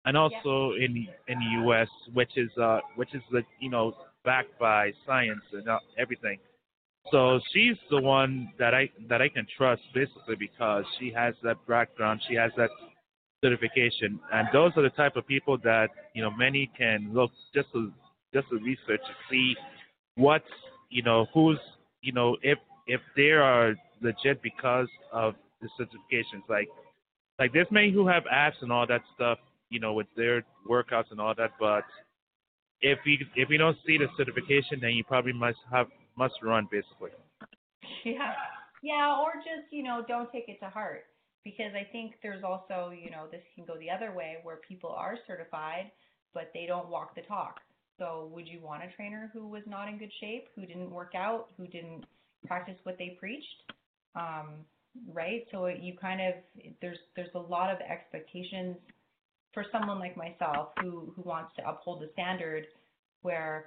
and 0.08 0.16
also 0.16 0.72
yeah. 0.72 0.86
in 0.86 1.06
in 1.28 1.38
the 1.38 1.50
U.S., 1.64 1.88
which 2.14 2.32
is 2.36 2.50
uh, 2.60 2.80
which 2.96 3.14
is 3.14 3.22
the 3.30 3.42
you 3.60 3.68
know 3.68 3.92
backed 4.24 4.58
by 4.58 4.90
science 5.06 5.42
and 5.52 5.68
uh, 5.68 5.78
everything. 5.98 6.38
So 7.12 7.38
she's 7.52 7.76
the 7.90 8.00
one 8.00 8.50
that 8.58 8.74
I 8.74 8.88
that 9.08 9.20
I 9.20 9.28
can 9.28 9.46
trust 9.56 9.82
basically 9.94 10.36
because 10.36 10.84
she 10.98 11.12
has 11.14 11.34
that 11.42 11.56
background, 11.68 12.22
she 12.26 12.34
has 12.36 12.50
that 12.56 12.70
certification, 13.44 14.18
and 14.32 14.48
those 14.50 14.72
are 14.76 14.82
the 14.82 14.96
type 15.02 15.16
of 15.16 15.26
people 15.26 15.58
that 15.58 15.88
you 16.14 16.22
know 16.22 16.30
many 16.30 16.70
can 16.76 17.10
look 17.12 17.30
just 17.54 17.70
to 17.74 17.92
just 18.32 18.48
to 18.48 18.56
research 18.56 19.00
to 19.06 19.14
see 19.30 19.54
what's 20.16 20.54
you 20.88 21.02
know 21.02 21.26
who's 21.34 21.60
you 22.00 22.12
know 22.12 22.36
if 22.42 22.58
if 22.86 23.02
there 23.14 23.42
are 23.42 23.74
legit 24.00 24.40
because 24.42 24.88
of 25.12 25.34
the 25.60 25.68
certifications. 25.78 26.48
Like 26.48 26.68
like 27.38 27.52
there's 27.52 27.70
many 27.70 27.92
who 27.92 28.08
have 28.08 28.24
apps 28.24 28.60
and 28.62 28.72
all 28.72 28.86
that 28.86 29.02
stuff, 29.14 29.38
you 29.70 29.80
know, 29.80 29.92
with 29.92 30.06
their 30.16 30.44
workouts 30.68 31.10
and 31.10 31.20
all 31.20 31.34
that, 31.36 31.52
but 31.58 31.84
if 32.80 32.98
you 33.04 33.18
if 33.34 33.50
you 33.50 33.58
don't 33.58 33.76
see 33.86 33.98
the 33.98 34.06
certification 34.16 34.78
then 34.80 34.90
you 34.90 35.02
probably 35.02 35.32
must 35.32 35.58
have 35.70 35.88
must 36.16 36.34
run 36.42 36.68
basically. 36.70 37.10
Yeah. 38.04 38.34
Yeah, 38.80 39.16
or 39.20 39.34
just, 39.38 39.72
you 39.72 39.82
know, 39.82 40.04
don't 40.06 40.30
take 40.30 40.48
it 40.48 40.60
to 40.60 40.68
heart. 40.68 41.06
Because 41.42 41.72
I 41.74 41.90
think 41.90 42.14
there's 42.22 42.44
also, 42.44 42.92
you 42.94 43.10
know, 43.10 43.26
this 43.28 43.42
can 43.56 43.64
go 43.64 43.76
the 43.78 43.90
other 43.90 44.12
way 44.14 44.36
where 44.44 44.56
people 44.56 44.90
are 44.90 45.16
certified 45.26 45.90
but 46.34 46.50
they 46.52 46.66
don't 46.66 46.88
walk 46.88 47.14
the 47.14 47.22
talk. 47.22 47.60
So 47.98 48.30
would 48.32 48.46
you 48.46 48.60
want 48.60 48.84
a 48.84 48.94
trainer 48.94 49.30
who 49.32 49.48
was 49.48 49.62
not 49.66 49.88
in 49.88 49.98
good 49.98 50.12
shape, 50.20 50.48
who 50.54 50.66
didn't 50.66 50.90
work 50.90 51.14
out, 51.16 51.48
who 51.56 51.66
didn't 51.66 52.04
practice 52.46 52.76
what 52.84 52.96
they 52.98 53.16
preached? 53.18 53.46
um, 54.18 54.48
right? 55.12 55.46
So 55.50 55.66
you 55.66 55.94
kind 56.00 56.20
of 56.20 56.34
there's 56.80 56.98
there's 57.16 57.34
a 57.34 57.38
lot 57.38 57.70
of 57.70 57.78
expectations 57.80 58.76
for 59.54 59.64
someone 59.72 59.98
like 59.98 60.16
myself 60.16 60.70
who 60.82 61.12
who 61.16 61.22
wants 61.22 61.52
to 61.56 61.68
uphold 61.68 62.02
the 62.02 62.10
standard 62.14 62.66
where 63.22 63.66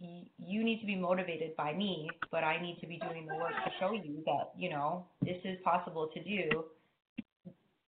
y- 0.00 0.24
you 0.38 0.64
need 0.64 0.80
to 0.80 0.86
be 0.86 0.96
motivated 0.96 1.56
by 1.56 1.72
me, 1.74 2.10
but 2.30 2.44
I 2.44 2.60
need 2.62 2.78
to 2.80 2.86
be 2.86 2.98
doing 2.98 3.26
the 3.26 3.34
work 3.36 3.52
to 3.64 3.70
show 3.80 3.92
you 3.92 4.22
that 4.26 4.52
you 4.58 4.70
know 4.70 5.04
this 5.22 5.38
is 5.44 5.58
possible 5.64 6.08
to 6.14 6.22
do, 6.22 6.64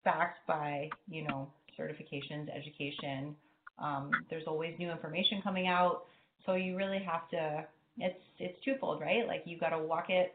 backed 0.05 0.47
by 0.47 0.91
you 1.11 1.25
know 1.27 1.49
certifications, 1.79 2.49
education. 2.55 3.37
Um, 3.79 4.11
there's 4.31 4.45
always 4.47 4.75
new 4.79 4.91
information 4.91 5.41
coming 5.43 5.67
out, 5.67 6.05
so 6.47 6.55
you 6.55 6.77
really 6.77 7.01
have 7.01 7.29
to. 7.31 7.65
It's 7.99 8.21
it's 8.39 8.59
twofold, 8.65 9.01
right? 9.01 9.27
Like 9.27 9.43
you 9.47 9.59
got 9.59 9.71
to 9.71 9.79
walk 9.79 10.11
it 10.11 10.35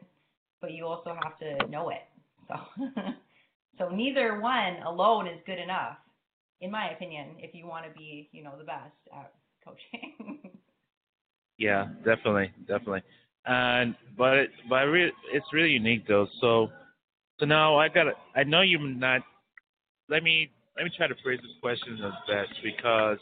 but 0.60 0.72
you 0.72 0.86
also 0.86 1.16
have 1.22 1.38
to 1.38 1.68
know 1.70 1.90
it. 1.90 2.02
So, 2.48 2.54
so 3.78 3.88
neither 3.90 4.40
one 4.40 4.76
alone 4.86 5.26
is 5.26 5.40
good 5.46 5.58
enough, 5.58 5.96
in 6.60 6.70
my 6.70 6.90
opinion, 6.90 7.36
if 7.38 7.54
you 7.54 7.66
want 7.66 7.84
to 7.86 7.92
be, 7.98 8.28
you 8.32 8.42
know, 8.42 8.52
the 8.58 8.64
best 8.64 8.96
at 9.12 9.32
coaching. 9.64 10.38
yeah, 11.58 11.86
definitely, 12.04 12.50
definitely. 12.66 13.02
And 13.46 13.94
but 14.16 14.38
it, 14.38 14.50
but 14.68 14.84
really, 14.86 15.12
it's 15.32 15.46
really 15.52 15.70
unique 15.70 16.06
though. 16.08 16.26
So, 16.40 16.68
so 17.38 17.46
now 17.46 17.78
I 17.78 17.88
got. 17.88 18.06
I 18.34 18.42
know 18.42 18.62
you're 18.62 18.80
not. 18.80 19.22
Let 20.08 20.22
me 20.22 20.50
let 20.76 20.84
me 20.84 20.90
try 20.96 21.06
to 21.06 21.14
phrase 21.22 21.40
this 21.42 21.52
question 21.60 21.98
as 22.04 22.12
best 22.26 22.52
because 22.62 23.18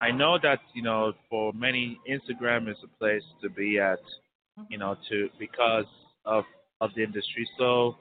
I 0.00 0.10
know 0.10 0.38
that 0.42 0.60
you 0.74 0.82
know 0.82 1.12
for 1.28 1.52
many 1.52 1.98
Instagram 2.08 2.70
is 2.70 2.76
a 2.84 2.98
place 2.98 3.22
to 3.42 3.50
be 3.50 3.78
at, 3.78 3.98
you 4.68 4.78
know, 4.78 4.96
to 5.08 5.28
because 5.38 5.86
of 6.24 6.44
of 6.80 6.90
the 6.94 7.02
industry. 7.02 7.48
So 7.58 7.96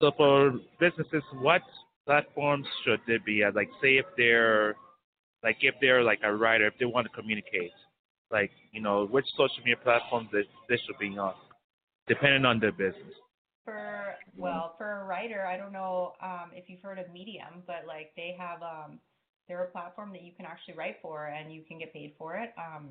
so 0.00 0.12
for 0.16 0.52
businesses, 0.78 1.22
what 1.40 1.62
platforms 2.08 2.66
should 2.84 3.00
they 3.06 3.18
be 3.24 3.42
at? 3.42 3.54
Like 3.54 3.68
say 3.82 3.98
if 3.98 4.06
they're 4.16 4.76
like 5.44 5.58
if 5.60 5.74
they're 5.80 6.02
like 6.02 6.20
a 6.24 6.34
writer, 6.34 6.66
if 6.66 6.74
they 6.80 6.86
want 6.86 7.06
to 7.06 7.12
communicate, 7.12 7.72
like 8.32 8.50
you 8.72 8.80
know 8.80 9.06
which 9.06 9.26
social 9.36 9.58
media 9.58 9.76
platforms 9.84 10.28
they, 10.32 10.44
they 10.70 10.80
should 10.86 10.98
be 10.98 11.16
on, 11.18 11.34
depending 12.06 12.46
on 12.46 12.58
their 12.60 12.72
business. 12.72 13.14
For 13.66 14.14
well, 14.38 14.74
for 14.78 15.02
a 15.02 15.04
writer, 15.04 15.44
I 15.46 15.58
don't 15.58 15.72
know 15.72 16.14
um, 16.22 16.50
if 16.54 16.64
you've 16.70 16.80
heard 16.80 16.98
of 16.98 17.12
Medium, 17.12 17.62
but 17.66 17.84
like 17.86 18.12
they 18.16 18.34
have 18.38 18.62
um, 18.62 18.98
they're 19.46 19.64
a 19.64 19.70
platform 19.70 20.10
that 20.12 20.22
you 20.22 20.32
can 20.34 20.46
actually 20.46 20.74
write 20.74 20.96
for 21.02 21.26
and 21.26 21.52
you 21.52 21.62
can 21.68 21.78
get 21.78 21.92
paid 21.92 22.14
for 22.16 22.36
it. 22.36 22.54
Um, 22.56 22.88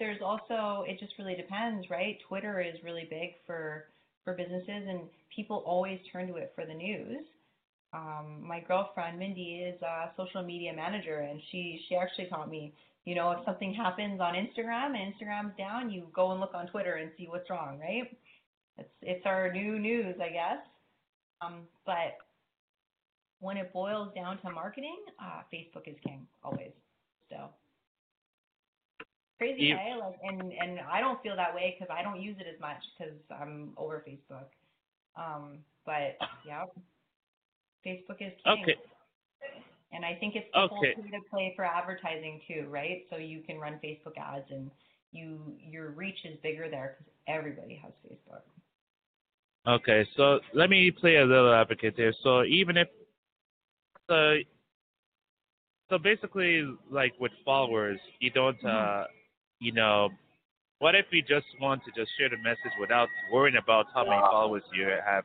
there's 0.00 0.22
also 0.24 0.84
it 0.88 0.98
just 0.98 1.12
really 1.18 1.36
depends, 1.36 1.90
right? 1.90 2.16
Twitter 2.26 2.58
is 2.62 2.82
really 2.82 3.06
big 3.10 3.34
for 3.46 3.84
for 4.24 4.32
businesses 4.32 4.88
and 4.88 5.00
people 5.34 5.62
always 5.66 6.00
turn 6.10 6.26
to 6.28 6.36
it 6.36 6.52
for 6.54 6.64
the 6.64 6.74
news. 6.74 7.26
Um, 7.92 8.42
my 8.46 8.60
girlfriend 8.60 9.18
Mindy 9.18 9.64
is 9.72 9.80
a 9.82 10.10
social 10.16 10.42
media 10.42 10.72
manager 10.74 11.20
and 11.20 11.40
she 11.50 11.80
she 11.88 11.96
actually 11.96 12.26
taught 12.26 12.50
me, 12.50 12.74
you 13.04 13.14
know, 13.14 13.30
if 13.32 13.44
something 13.44 13.72
happens 13.72 14.20
on 14.20 14.34
Instagram 14.34 14.94
and 14.96 15.14
Instagram's 15.14 15.56
down, 15.56 15.90
you 15.90 16.06
go 16.12 16.32
and 16.32 16.40
look 16.40 16.54
on 16.54 16.66
Twitter 16.66 16.94
and 16.94 17.10
see 17.16 17.26
what's 17.28 17.48
wrong, 17.48 17.78
right? 17.78 18.10
It's 18.78 18.90
it's 19.02 19.26
our 19.26 19.52
new 19.52 19.78
news, 19.78 20.16
I 20.20 20.28
guess. 20.28 20.58
Um, 21.40 21.62
but 21.84 22.18
when 23.40 23.56
it 23.56 23.72
boils 23.72 24.12
down 24.14 24.40
to 24.42 24.50
marketing, 24.50 24.98
uh, 25.20 25.42
Facebook 25.52 25.86
is 25.86 25.96
king 26.04 26.26
always. 26.42 26.72
So 27.30 27.50
crazy, 29.38 29.72
eh? 29.72 29.96
Like, 29.96 30.18
and 30.22 30.52
and 30.52 30.80
I 30.80 31.00
don't 31.00 31.22
feel 31.22 31.36
that 31.36 31.54
way 31.54 31.76
because 31.78 31.94
I 31.96 32.02
don't 32.02 32.20
use 32.20 32.36
it 32.40 32.46
as 32.52 32.60
much 32.60 32.82
because 32.98 33.14
I'm 33.30 33.72
over 33.76 34.04
Facebook. 34.06 34.48
Um, 35.16 35.58
but 35.84 36.16
yeah, 36.46 36.64
Facebook 37.86 38.20
is 38.20 38.32
king. 38.44 38.64
Okay. 38.64 38.76
And 39.92 40.04
I 40.04 40.14
think 40.16 40.34
it's 40.34 40.48
the 40.52 40.66
whole 40.66 40.78
Okay. 40.78 40.94
pay 40.94 41.10
to 41.10 41.20
play 41.30 41.52
for 41.54 41.64
advertising 41.64 42.40
too, 42.46 42.66
right? 42.68 43.06
So 43.08 43.16
you 43.16 43.42
can 43.42 43.58
run 43.58 43.78
Facebook 43.82 44.18
ads 44.18 44.50
and 44.50 44.70
you 45.12 45.56
your 45.58 45.90
reach 45.90 46.18
is 46.24 46.36
bigger 46.42 46.68
there 46.68 46.96
because 46.98 47.12
everybody 47.28 47.76
has 47.76 47.92
Facebook. 48.04 48.42
Okay, 49.66 50.06
so 50.16 50.40
let 50.54 50.70
me 50.70 50.90
play 50.90 51.16
a 51.16 51.24
little 51.24 51.52
advocate 51.52 51.94
there. 51.96 52.12
So 52.22 52.44
even 52.44 52.76
if 52.76 52.88
so 54.08 54.36
so 55.88 55.98
basically 55.98 56.76
like 56.90 57.12
with 57.18 57.32
followers, 57.44 57.98
you 58.20 58.30
don't 58.30 58.62
uh 58.64 59.04
you 59.60 59.72
know 59.72 60.10
what 60.78 60.94
if 60.94 61.06
you 61.10 61.22
just 61.22 61.46
want 61.60 61.82
to 61.84 61.90
just 61.98 62.10
share 62.18 62.28
the 62.28 62.36
message 62.38 62.76
without 62.78 63.08
worrying 63.32 63.56
about 63.56 63.86
how 63.94 64.04
many 64.04 64.20
followers 64.20 64.62
you 64.74 64.86
have? 65.04 65.24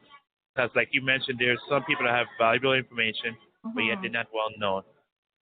Because 0.55 0.69
like 0.75 0.89
you 0.91 1.01
mentioned, 1.01 1.37
there's 1.39 1.59
some 1.69 1.83
people 1.85 2.05
that 2.05 2.13
have 2.15 2.27
valuable 2.37 2.73
information, 2.73 3.37
but 3.73 3.83
yet 3.83 3.97
Mhm. 3.97 4.01
they're 4.01 4.11
not 4.11 4.27
well 4.33 4.51
known. 4.57 4.83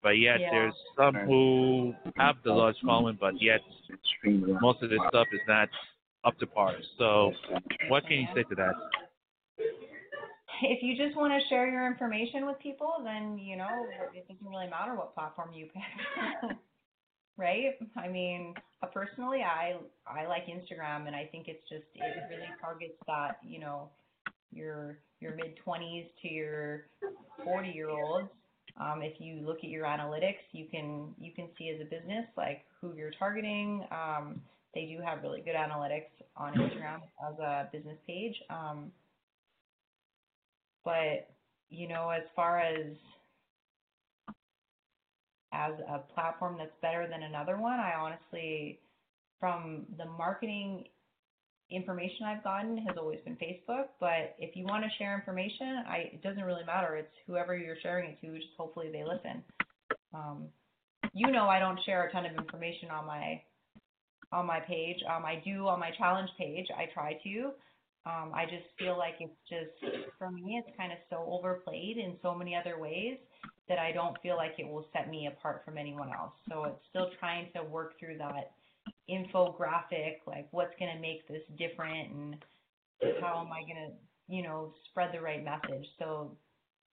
But 0.01 0.18
yet 0.18 0.39
Yeah. 0.39 0.51
there's 0.51 0.75
some 0.96 1.16
who 1.16 1.96
have 2.16 2.42
the 2.44 2.54
large 2.54 2.80
following, 2.82 3.16
but 3.16 3.42
yet 3.42 3.62
most 4.62 4.82
of 4.84 4.89
this 4.89 5.01
stuff 5.10 5.28
is 5.34 5.42
not 5.48 5.70
up 6.24 6.38
to 6.39 6.48
par. 6.48 6.75
So 6.98 7.34
what 7.88 8.06
can 8.06 8.18
you 8.20 8.28
say 8.34 8.44
to 8.44 8.56
that? 8.56 8.75
if 10.62 10.84
you 10.84 10.96
just 10.96 11.16
want 11.16 11.32
to 11.34 11.48
share 11.48 11.70
your 11.70 11.88
information 11.88 12.46
with 12.46 12.60
people, 12.60 13.01
then 13.04 13.38
you 13.38 13.56
know 13.56 13.88
it 14.13 14.28
doesn't 14.28 14.46
really 14.48 14.68
matter 14.68 14.96
what 14.96 15.13
platform 15.13 15.51
you 15.54 15.68
pick, 15.68 15.84
right? 17.38 17.78
I 17.96 18.08
mean, 18.08 18.54
personally, 18.94 19.44
I 19.44 19.78
I 20.06 20.26
like 20.28 20.45
Instagram, 20.48 21.08
and 21.08 21.15
I 21.15 21.26
think 21.32 21.48
it's 21.48 21.67
just 21.69 21.86
it 21.95 22.24
really 22.30 22.50
targets 22.62 22.98
that 23.08 23.39
you 23.43 23.60
know 23.60 23.89
your 24.51 24.99
your 25.19 25.35
mid 25.35 25.57
twenties 25.63 26.05
to 26.21 26.27
your 26.27 26.85
forty 27.43 27.69
year 27.69 27.89
olds. 27.89 28.29
Um, 28.79 29.01
if 29.01 29.19
you 29.19 29.41
look 29.45 29.57
at 29.57 29.69
your 29.69 29.85
analytics, 29.85 30.39
you 30.51 30.67
can 30.69 31.13
you 31.19 31.31
can 31.33 31.49
see 31.57 31.69
as 31.69 31.81
a 31.81 31.85
business 31.85 32.25
like 32.38 32.65
who 32.81 32.93
you're 32.95 33.12
targeting. 33.12 33.83
Um, 33.91 34.41
they 34.73 34.85
do 34.85 35.03
have 35.03 35.23
really 35.23 35.41
good 35.41 35.55
analytics 35.55 36.09
on 36.38 36.53
Instagram 36.53 37.01
as 37.27 37.39
a 37.39 37.69
business 37.71 37.97
page. 38.05 38.35
Um, 38.49 38.91
but 40.85 41.29
you 41.69 41.88
know, 41.88 42.09
as 42.09 42.23
far 42.35 42.59
as 42.59 42.95
as 45.51 45.73
a 45.89 45.99
platform 46.13 46.55
that's 46.57 46.75
better 46.81 47.07
than 47.09 47.23
another 47.23 47.57
one, 47.57 47.79
I 47.79 47.93
honestly, 47.93 48.79
from 49.39 49.85
the 49.97 50.05
marketing 50.05 50.85
information 51.71 52.25
I've 52.25 52.43
gotten, 52.43 52.77
has 52.88 52.97
always 52.97 53.19
been 53.25 53.36
Facebook. 53.36 53.86
But 53.99 54.36
if 54.39 54.55
you 54.55 54.65
want 54.65 54.84
to 54.84 54.89
share 54.97 55.15
information, 55.15 55.84
I 55.88 56.10
it 56.13 56.23
doesn't 56.23 56.43
really 56.43 56.63
matter. 56.65 56.95
It's 56.95 57.13
whoever 57.27 57.58
you're 57.58 57.77
sharing 57.82 58.12
it 58.12 58.21
to. 58.21 58.36
Just 58.36 58.53
hopefully 58.58 58.89
they 58.91 59.03
listen. 59.03 59.43
Um, 60.13 60.47
you 61.13 61.32
know, 61.32 61.47
I 61.47 61.60
don't 61.60 61.79
share 61.86 62.08
a 62.08 62.12
ton 62.12 62.25
of 62.25 62.36
information 62.36 62.89
on 62.89 63.05
my 63.05 63.41
on 64.32 64.45
my 64.45 64.60
page. 64.60 64.97
Um, 65.10 65.25
I 65.25 65.41
do 65.43 65.67
on 65.67 65.79
my 65.79 65.91
challenge 65.97 66.29
page. 66.38 66.67
I 66.77 66.86
try 66.93 67.17
to. 67.23 67.51
Um, 68.05 68.32
I 68.34 68.45
just 68.45 68.65
feel 68.77 68.97
like 68.97 69.15
it's 69.19 69.36
just 69.49 69.93
for 70.17 70.32
me, 70.32 70.62
it's 70.65 70.75
kind 70.77 70.91
of 70.91 70.97
so 71.10 71.25
overplayed 71.29 71.97
in 71.97 72.15
so 72.21 72.34
many 72.34 72.55
other 72.55 72.79
ways 72.79 73.17
that 73.67 73.77
I 73.77 73.91
don't 73.91 74.17
feel 74.21 74.36
like 74.36 74.53
it 74.58 74.67
will 74.67 74.88
set 74.93 75.10
me 75.10 75.27
apart 75.27 75.63
from 75.65 75.77
anyone 75.77 76.10
else. 76.10 76.32
So 76.49 76.63
it's 76.63 76.79
still 76.89 77.10
trying 77.19 77.47
to 77.55 77.63
work 77.63 77.99
through 77.99 78.17
that 78.17 78.51
infographic, 79.10 80.17
like 80.28 80.48
what's 80.52 80.74
going 80.80 80.93
to 80.93 81.02
make 81.02 81.28
this 81.28 81.41
different 81.58 82.12
and 82.12 82.45
how 83.22 83.39
am 83.39 83.52
I 83.52 83.62
going 83.62 83.88
to, 83.88 84.34
you 84.34 84.43
know, 84.43 84.74
spread 84.89 85.10
the 85.13 85.22
right 85.22 85.43
message. 85.43 85.86
So 85.98 86.38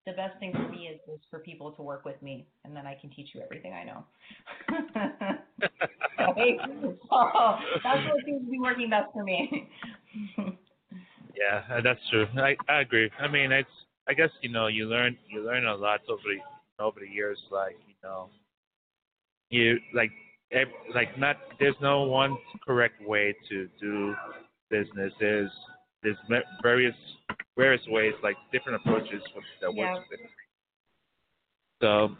the 0.06 0.12
best 0.12 0.38
thing 0.40 0.52
for 0.52 0.68
me 0.68 0.88
is 0.88 1.00
for 1.30 1.38
people 1.38 1.72
to 1.72 1.82
work 1.82 2.04
with 2.04 2.20
me, 2.22 2.46
and 2.64 2.74
then 2.74 2.86
I 2.86 2.96
can 3.00 3.10
teach 3.10 3.28
you 3.34 3.40
everything 3.40 3.72
I 3.72 3.84
know. 3.84 4.04
So 6.18 6.34
that's 7.82 8.06
what 8.08 8.24
seems 8.24 8.44
to 8.44 8.50
be 8.50 8.58
working 8.58 8.90
best 8.90 9.12
for 9.12 9.24
me. 9.24 9.68
Yeah, 11.34 11.62
uh, 11.74 11.80
that's 11.80 12.00
true. 12.10 12.26
I 12.36 12.56
I 12.68 12.80
agree. 12.80 13.10
I 13.18 13.26
mean, 13.26 13.52
it's 13.52 13.68
I 14.06 14.12
guess 14.12 14.28
you 14.42 14.50
know 14.50 14.66
you 14.66 14.86
learn 14.86 15.16
you 15.28 15.44
learn 15.44 15.66
a 15.66 15.74
lot 15.74 16.00
over 16.08 16.22
the 16.22 16.82
over 16.82 17.00
the 17.00 17.08
years. 17.08 17.38
Like 17.50 17.76
you 17.88 17.94
know, 18.02 18.28
you 19.48 19.78
like 19.94 20.10
like 20.94 21.18
not 21.18 21.36
there's 21.58 21.74
no 21.80 22.02
one 22.02 22.36
correct 22.66 23.00
way 23.06 23.34
to 23.48 23.68
do 23.80 24.14
business. 24.70 25.12
There's 25.20 25.50
there's 26.02 26.16
various 26.62 26.94
various 27.56 27.82
ways, 27.88 28.14
like 28.22 28.36
different 28.52 28.80
approaches 28.84 29.22
for- 29.32 29.42
that 29.60 29.74
Yeah. 29.74 29.94
work. 29.94 30.04
So, 31.80 32.16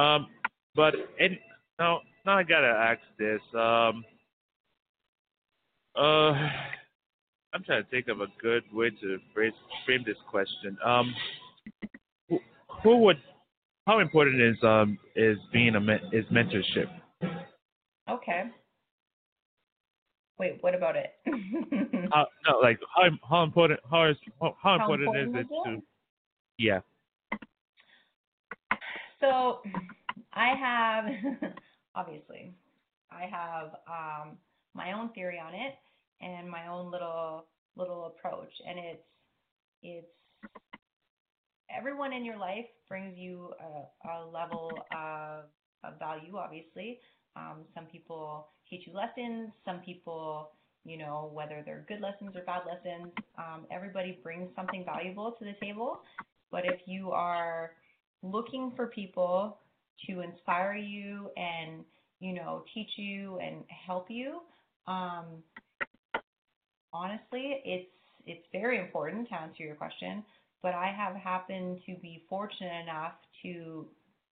um, 0.00 0.28
but 0.74 0.94
and 1.18 1.38
now 1.78 2.00
now 2.24 2.38
I 2.38 2.42
gotta 2.42 2.66
ask 2.68 3.00
this. 3.18 3.40
Um, 3.54 4.04
uh. 5.96 6.48
I'm 7.52 7.64
trying 7.64 7.82
to 7.82 7.90
think 7.90 8.06
of 8.06 8.20
a 8.20 8.28
good 8.40 8.62
way 8.72 8.90
to 8.90 9.18
phrase, 9.34 9.52
frame 9.84 10.04
this 10.06 10.16
question. 10.30 10.78
Um, 10.84 11.12
who, 12.28 12.38
who 12.84 12.98
would, 12.98 13.18
how 13.88 13.98
important 13.98 14.40
is 14.40 14.56
um 14.62 14.96
is 15.16 15.36
being 15.52 15.74
a 15.74 15.80
is 16.12 16.24
mentorship? 16.26 16.88
Okay. 18.10 18.44
Wait, 20.38 20.58
what 20.62 20.74
about 20.74 20.96
it? 20.96 21.12
How, 22.10 22.26
no, 22.48 22.58
like 22.62 22.78
how 22.96 23.08
how 23.28 23.42
important 23.42 23.80
how 23.90 24.06
is 24.06 24.16
how, 24.40 24.56
how 24.62 24.74
important, 24.76 25.08
important 25.08 25.36
is 25.36 25.40
is 25.40 25.50
it 25.50 25.68
it? 25.68 25.76
to, 25.76 25.82
yeah. 26.58 26.80
So 29.20 29.60
I 30.32 30.54
have 30.54 31.52
obviously 31.94 32.54
I 33.10 33.26
have 33.30 33.74
um, 33.86 34.38
my 34.74 34.92
own 34.92 35.10
theory 35.10 35.38
on 35.38 35.54
it 35.54 35.74
and 36.20 36.48
my 36.48 36.68
own 36.68 36.90
little 36.90 37.46
little 37.76 38.06
approach, 38.06 38.52
and 38.66 38.78
it's 38.78 39.02
it's 39.82 40.06
everyone 41.74 42.12
in 42.12 42.24
your 42.24 42.38
life 42.38 42.66
brings 42.88 43.16
you 43.16 43.52
a, 43.60 44.08
a 44.08 44.26
level 44.26 44.70
of, 44.92 45.44
of 45.84 45.98
value. 45.98 46.36
Obviously, 46.36 46.98
um, 47.36 47.64
some 47.74 47.86
people 47.86 48.48
teach 48.68 48.86
you 48.86 48.92
lessons. 48.92 49.50
Some 49.64 49.78
people, 49.80 50.50
you 50.84 50.98
know, 50.98 51.30
whether 51.32 51.62
they're 51.64 51.84
good 51.88 52.00
lessons 52.00 52.34
or 52.34 52.42
bad 52.42 52.62
lessons, 52.66 53.12
um, 53.38 53.66
everybody 53.70 54.18
brings 54.22 54.48
something 54.56 54.84
valuable 54.84 55.32
to 55.38 55.44
the 55.44 55.54
table. 55.62 56.00
But 56.50 56.64
if 56.64 56.80
you 56.86 57.10
are 57.10 57.72
looking 58.22 58.72
for 58.76 58.86
people 58.86 59.58
to 60.06 60.20
inspire 60.20 60.74
you 60.76 61.30
and 61.36 61.84
you 62.20 62.34
know 62.34 62.64
teach 62.74 62.90
you 62.96 63.38
and 63.38 63.64
help 63.86 64.06
you 64.10 64.40
um, 64.86 65.24
honestly 66.92 67.60
it's 67.64 67.90
it's 68.26 68.44
very 68.52 68.78
important 68.78 69.28
to 69.28 69.34
answer 69.34 69.62
your 69.62 69.74
question 69.74 70.22
but 70.62 70.74
i 70.74 70.92
have 70.94 71.16
happened 71.16 71.78
to 71.86 71.94
be 72.02 72.22
fortunate 72.28 72.82
enough 72.82 73.12
to 73.42 73.86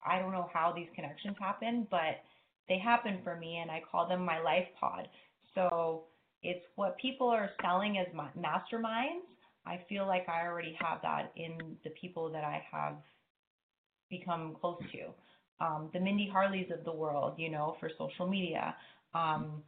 I 0.07 0.19
don't 0.19 0.33
know 0.33 0.49
how 0.53 0.73
these 0.75 0.89
connections 0.95 1.37
happen, 1.39 1.87
but 1.91 2.23
they 2.69 2.79
happen 2.79 3.19
for 3.25 3.37
me, 3.37 3.59
and 3.63 3.71
I 3.71 3.83
call 3.91 4.09
them 4.09 4.25
my 4.25 4.41
life 4.41 4.67
pod. 4.79 5.09
So 5.55 6.05
it's 6.43 6.65
what 6.77 6.97
people 6.99 7.29
are 7.29 7.51
selling 7.63 7.99
as 7.99 8.07
masterminds. 8.15 9.27
I 9.67 9.81
feel 9.89 10.07
like 10.07 10.29
I 10.29 10.47
already 10.47 10.77
have 10.81 11.01
that 11.03 11.33
in 11.37 11.77
the 11.85 11.91
people 11.91 12.31
that 12.31 12.45
I 12.45 12.63
have 12.71 12.97
become 14.09 14.57
close 14.61 14.81
to. 14.93 15.65
Um, 15.65 15.91
the 15.93 16.01
Mindy 16.01 16.29
Harleys 16.33 16.71
of 16.73 16.85
the 16.85 16.93
world, 16.93 17.35
you 17.37 17.51
know, 17.51 17.77
for 17.81 17.91
social 17.99 18.27
media. 18.27 18.77
Um, 19.15 19.63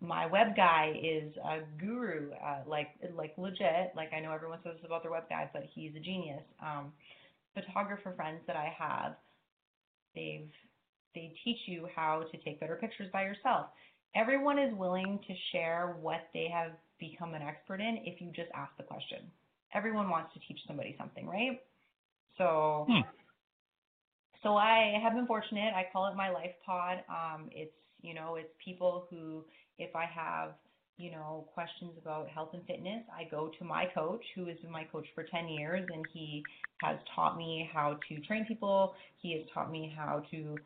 my 0.00 0.26
web 0.26 0.56
guy 0.56 0.94
is 1.02 1.32
a 1.36 1.60
guru, 1.78 2.30
uh, 2.32 2.62
like 2.66 2.88
like 3.14 3.34
legit. 3.36 3.92
Like 3.94 4.12
I 4.12 4.20
know 4.20 4.32
everyone 4.32 4.58
says 4.62 4.74
this 4.76 4.84
about 4.84 5.02
their 5.02 5.12
web 5.12 5.28
guy, 5.28 5.48
but 5.52 5.64
he's 5.74 5.94
a 5.96 6.00
genius. 6.00 6.42
Um, 6.62 6.92
photographer 7.54 8.12
friends 8.16 8.40
that 8.46 8.56
I 8.56 8.74
have, 8.78 9.16
they've 10.14 10.50
they 11.16 11.34
teach 11.42 11.58
you 11.66 11.88
how 11.96 12.22
to 12.30 12.38
take 12.38 12.60
better 12.60 12.76
pictures 12.76 13.08
by 13.12 13.22
yourself. 13.22 13.66
Everyone 14.14 14.58
is 14.58 14.72
willing 14.76 15.18
to 15.26 15.34
share 15.50 15.96
what 16.00 16.28
they 16.32 16.48
have 16.52 16.72
become 17.00 17.34
an 17.34 17.42
expert 17.42 17.80
in 17.80 17.98
if 18.04 18.20
you 18.20 18.28
just 18.28 18.50
ask 18.54 18.70
the 18.76 18.84
question. 18.84 19.18
Everyone 19.74 20.08
wants 20.08 20.32
to 20.34 20.40
teach 20.46 20.60
somebody 20.66 20.94
something, 20.96 21.26
right? 21.26 21.60
So, 22.38 22.86
hmm. 22.88 23.00
so 24.42 24.56
I 24.56 25.00
have 25.02 25.14
been 25.14 25.26
fortunate. 25.26 25.74
I 25.74 25.86
call 25.92 26.06
it 26.06 26.16
my 26.16 26.30
life 26.30 26.52
pod. 26.64 26.98
Um, 27.08 27.48
it's 27.50 27.72
you 28.02 28.14
know, 28.14 28.36
it's 28.36 28.50
people 28.62 29.06
who, 29.10 29.42
if 29.78 29.96
I 29.96 30.04
have 30.04 30.52
you 30.98 31.10
know, 31.10 31.46
questions 31.52 31.92
about 32.00 32.28
health 32.28 32.50
and 32.54 32.64
fitness, 32.66 33.02
I 33.14 33.24
go 33.30 33.50
to 33.58 33.64
my 33.64 33.84
coach, 33.94 34.22
who 34.34 34.46
has 34.46 34.56
been 34.58 34.70
my 34.70 34.84
coach 34.84 35.06
for 35.14 35.24
10 35.24 35.48
years, 35.48 35.86
and 35.92 36.06
he 36.12 36.42
has 36.80 36.96
taught 37.14 37.36
me 37.36 37.68
how 37.72 37.98
to 38.08 38.20
train 38.22 38.46
people. 38.46 38.94
He 39.18 39.32
has 39.34 39.42
taught 39.52 39.70
me 39.70 39.92
how 39.94 40.22
to 40.30 40.56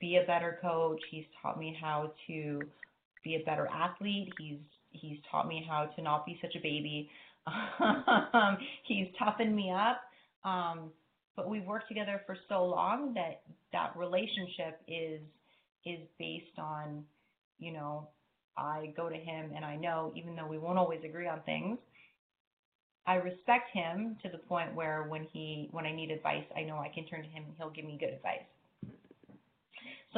be 0.00 0.16
a 0.16 0.26
better 0.26 0.58
coach. 0.62 1.00
He's 1.10 1.24
taught 1.42 1.58
me 1.58 1.76
how 1.80 2.12
to 2.26 2.60
be 3.24 3.36
a 3.36 3.44
better 3.44 3.68
athlete. 3.68 4.32
He's 4.38 4.58
he's 4.90 5.18
taught 5.30 5.46
me 5.46 5.64
how 5.68 5.86
to 5.96 6.02
not 6.02 6.24
be 6.24 6.38
such 6.40 6.54
a 6.56 6.60
baby. 6.60 7.10
Um, 7.80 8.58
he's 8.84 9.06
toughened 9.18 9.56
me 9.56 9.72
up. 9.72 10.02
Um, 10.44 10.90
but 11.34 11.48
we've 11.48 11.64
worked 11.64 11.88
together 11.88 12.20
for 12.26 12.36
so 12.48 12.64
long 12.64 13.14
that 13.14 13.42
that 13.72 13.96
relationship 13.96 14.80
is 14.88 15.20
is 15.86 16.00
based 16.18 16.58
on, 16.58 17.04
you 17.58 17.72
know, 17.72 18.08
I 18.56 18.92
go 18.96 19.08
to 19.08 19.14
him 19.14 19.52
and 19.54 19.64
I 19.64 19.76
know 19.76 20.12
even 20.16 20.34
though 20.36 20.46
we 20.46 20.58
won't 20.58 20.78
always 20.78 21.00
agree 21.04 21.28
on 21.28 21.40
things, 21.46 21.78
I 23.06 23.14
respect 23.14 23.70
him 23.72 24.16
to 24.22 24.28
the 24.28 24.38
point 24.38 24.74
where 24.74 25.04
when 25.04 25.26
he 25.32 25.68
when 25.70 25.86
I 25.86 25.92
need 25.94 26.10
advice, 26.10 26.44
I 26.56 26.62
know 26.62 26.76
I 26.76 26.90
can 26.92 27.06
turn 27.06 27.22
to 27.22 27.28
him 27.28 27.44
and 27.46 27.54
he'll 27.56 27.70
give 27.70 27.84
me 27.84 27.96
good 27.98 28.12
advice. 28.12 28.44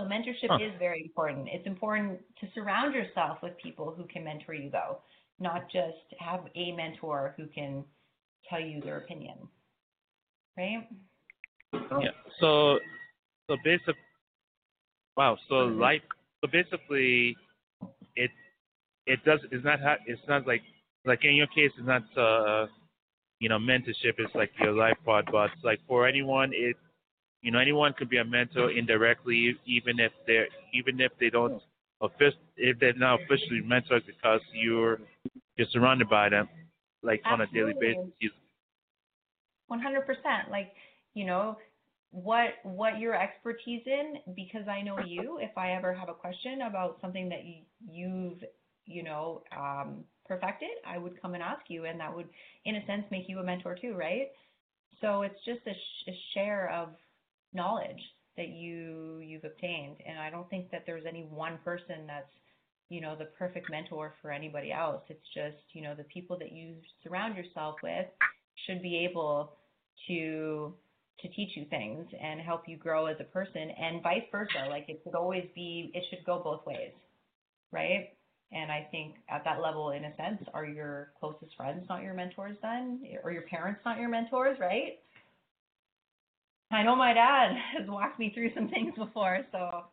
So 0.00 0.06
mentorship 0.06 0.48
huh. 0.48 0.58
is 0.62 0.72
very 0.78 1.02
important. 1.02 1.48
It's 1.52 1.66
important 1.66 2.20
to 2.40 2.46
surround 2.54 2.94
yourself 2.94 3.38
with 3.42 3.52
people 3.58 3.94
who 3.94 4.04
can 4.04 4.24
mentor 4.24 4.54
you 4.54 4.70
though, 4.70 4.98
not 5.38 5.70
just 5.70 5.98
have 6.18 6.40
a 6.54 6.72
mentor 6.72 7.34
who 7.36 7.46
can 7.46 7.84
tell 8.48 8.60
you 8.60 8.80
their 8.80 8.98
opinion. 8.98 9.36
Right? 10.56 10.88
Yeah. 11.72 12.10
So 12.40 12.78
so 13.48 13.56
basic 13.62 13.94
wow, 15.16 15.36
so 15.48 15.54
mm-hmm. 15.54 15.80
like 15.80 16.02
so 16.42 16.50
basically 16.50 17.36
it 18.16 18.30
it 19.06 19.22
does 19.24 19.40
it's 19.50 19.64
not 19.64 19.80
it's 20.06 20.22
not 20.28 20.46
like 20.46 20.62
like 21.04 21.24
in 21.24 21.34
your 21.34 21.46
case 21.48 21.72
it's 21.76 21.86
not 21.86 22.04
uh 22.16 22.66
you 23.38 23.50
know 23.50 23.58
mentorship 23.58 24.14
it's 24.18 24.34
like 24.34 24.50
your 24.58 24.72
life 24.72 24.96
pod 25.04 25.28
but 25.30 25.50
like 25.62 25.80
for 25.86 26.06
anyone 26.06 26.52
it 26.54 26.76
you 27.42 27.50
know 27.50 27.58
anyone 27.58 27.92
could 27.96 28.08
be 28.08 28.18
a 28.18 28.24
mentor 28.24 28.70
indirectly 28.70 29.56
even 29.66 29.98
if 30.00 30.12
they're 30.26 30.48
even 30.72 31.00
if 31.00 31.12
they 31.20 31.30
don't 31.30 31.54
offic- 32.02 32.40
if 32.56 32.78
they're 32.78 32.94
not 32.94 33.20
officially 33.22 33.60
mentors 33.64 34.02
because 34.06 34.40
you're 34.52 34.98
you're 35.56 35.68
surrounded 35.72 36.08
by 36.08 36.28
them 36.28 36.48
like 37.02 37.20
Absolutely. 37.24 37.32
on 37.32 37.40
a 37.40 37.46
daily 37.52 37.74
basis. 37.78 38.32
One 39.68 39.80
hundred 39.80 40.06
percent. 40.06 40.50
Like 40.50 40.72
you 41.14 41.24
know 41.24 41.56
what 42.10 42.54
what 42.64 42.98
your 42.98 43.14
expertise 43.14 43.82
in 43.86 44.16
because 44.34 44.66
I 44.68 44.82
know 44.82 44.98
you. 44.98 45.38
If 45.40 45.56
I 45.56 45.72
ever 45.72 45.92
have 45.94 46.08
a 46.08 46.14
question 46.14 46.62
about 46.62 46.98
something 47.00 47.28
that 47.28 47.44
you, 47.44 47.62
you've 47.90 48.44
you 48.86 49.02
know 49.02 49.42
um, 49.56 50.04
perfected, 50.26 50.70
I 50.86 50.98
would 50.98 51.20
come 51.20 51.34
and 51.34 51.42
ask 51.42 51.62
you, 51.68 51.84
and 51.84 52.00
that 52.00 52.14
would 52.14 52.28
in 52.64 52.76
a 52.76 52.86
sense 52.86 53.04
make 53.10 53.28
you 53.28 53.38
a 53.38 53.44
mentor 53.44 53.76
too, 53.80 53.94
right? 53.94 54.28
So 55.00 55.22
it's 55.22 55.38
just 55.44 55.60
a, 55.66 55.72
sh- 55.72 56.08
a 56.08 56.12
share 56.34 56.70
of 56.70 56.90
knowledge 57.54 58.00
that 58.36 58.48
you 58.48 59.20
you've 59.24 59.44
obtained. 59.44 59.96
And 60.06 60.18
i 60.18 60.30
don't 60.30 60.48
think 60.50 60.70
that 60.72 60.84
there's 60.86 61.04
any 61.08 61.22
one 61.24 61.58
person 61.64 62.06
that's 62.06 62.32
you 62.90 63.00
know 63.00 63.16
the 63.18 63.26
perfect 63.38 63.70
mentor 63.70 64.14
for 64.22 64.32
anybody 64.32 64.72
else. 64.72 65.02
It's 65.08 65.26
just 65.34 65.62
you 65.74 65.82
know 65.82 65.94
the 65.96 66.04
people 66.04 66.38
that 66.38 66.52
you 66.52 66.76
surround 67.04 67.36
yourself 67.36 67.76
with 67.82 68.06
should 68.66 68.82
be 68.82 69.06
able 69.10 69.52
to 70.08 70.74
to 71.20 71.28
teach 71.28 71.50
you 71.56 71.66
things 71.70 72.06
and 72.22 72.40
help 72.40 72.62
you 72.68 72.76
grow 72.78 73.06
as 73.06 73.16
a 73.20 73.24
person 73.24 73.70
and 73.70 74.02
vice 74.02 74.24
versa. 74.32 74.66
Like 74.70 74.86
it 74.88 75.00
should 75.04 75.16
always 75.16 75.46
be 75.54 75.92
it 75.94 76.04
should 76.10 76.24
go 76.26 76.40
both 76.42 76.66
ways 76.66 76.92
right? 77.72 78.10
And 78.52 78.72
i 78.72 78.88
think 78.92 79.16
at 79.30 79.44
that 79.44 79.62
level 79.62 79.90
in 79.92 80.06
a 80.06 80.16
sense 80.16 80.42
are 80.54 80.66
your 80.66 81.12
closest 81.20 81.56
friends 81.56 81.86
not 81.90 82.02
your 82.02 82.14
mentors 82.14 82.58
then? 82.62 83.02
Or 83.24 83.32
your 83.32 83.42
parents 83.44 83.82
not 83.86 84.00
your 84.00 84.10
mentors 84.10 84.58
right 84.60 84.99
I 86.70 86.82
know 86.82 86.94
my 86.96 87.12
dad 87.12 87.52
has 87.78 87.88
walked 87.88 88.18
me 88.18 88.30
through 88.34 88.54
some 88.54 88.68
things 88.68 88.94
before, 88.96 89.40
so 89.52 89.84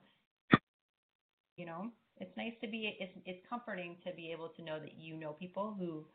you 1.58 1.66
know, 1.66 1.90
it's 2.20 2.36
nice 2.38 2.54
to 2.62 2.68
be 2.68 2.96
it's 3.00 3.12
it's 3.26 3.40
comforting 3.50 3.96
to 4.06 4.14
be 4.14 4.32
able 4.32 4.50
to 4.50 4.64
know 4.64 4.80
that 4.80 4.94
you 4.98 5.18
know 5.18 5.34
people 5.34 5.76
who 5.78 6.06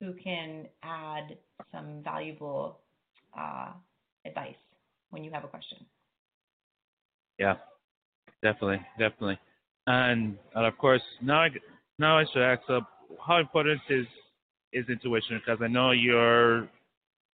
who 0.00 0.12
can 0.22 0.66
add 0.82 1.36
some 1.72 2.02
valuable 2.02 2.80
uh, 3.38 3.70
advice 4.26 4.56
when 5.10 5.24
you 5.24 5.30
have 5.30 5.44
a 5.44 5.48
question. 5.48 5.78
Yeah, 7.38 7.54
definitely, 8.42 8.80
definitely, 8.98 9.38
and, 9.86 10.36
and 10.54 10.66
of 10.66 10.76
course 10.78 11.02
now 11.22 11.42
I 11.42 11.48
now 11.98 12.18
I 12.18 12.24
should 12.32 12.42
ask 12.42 12.68
up 12.68 12.88
how 13.26 13.38
important 13.38 13.80
is 13.88 14.06
is 14.72 14.84
intuition? 14.88 15.40
Because 15.44 15.60
I 15.62 15.68
know 15.68 15.92
you're 15.92 16.68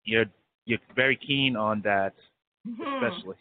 you're 0.04 0.26
you're 0.64 0.78
very 0.94 1.16
keen 1.16 1.56
on 1.56 1.80
that, 1.82 2.14
mm-hmm. 2.66 3.04
especially. 3.04 3.36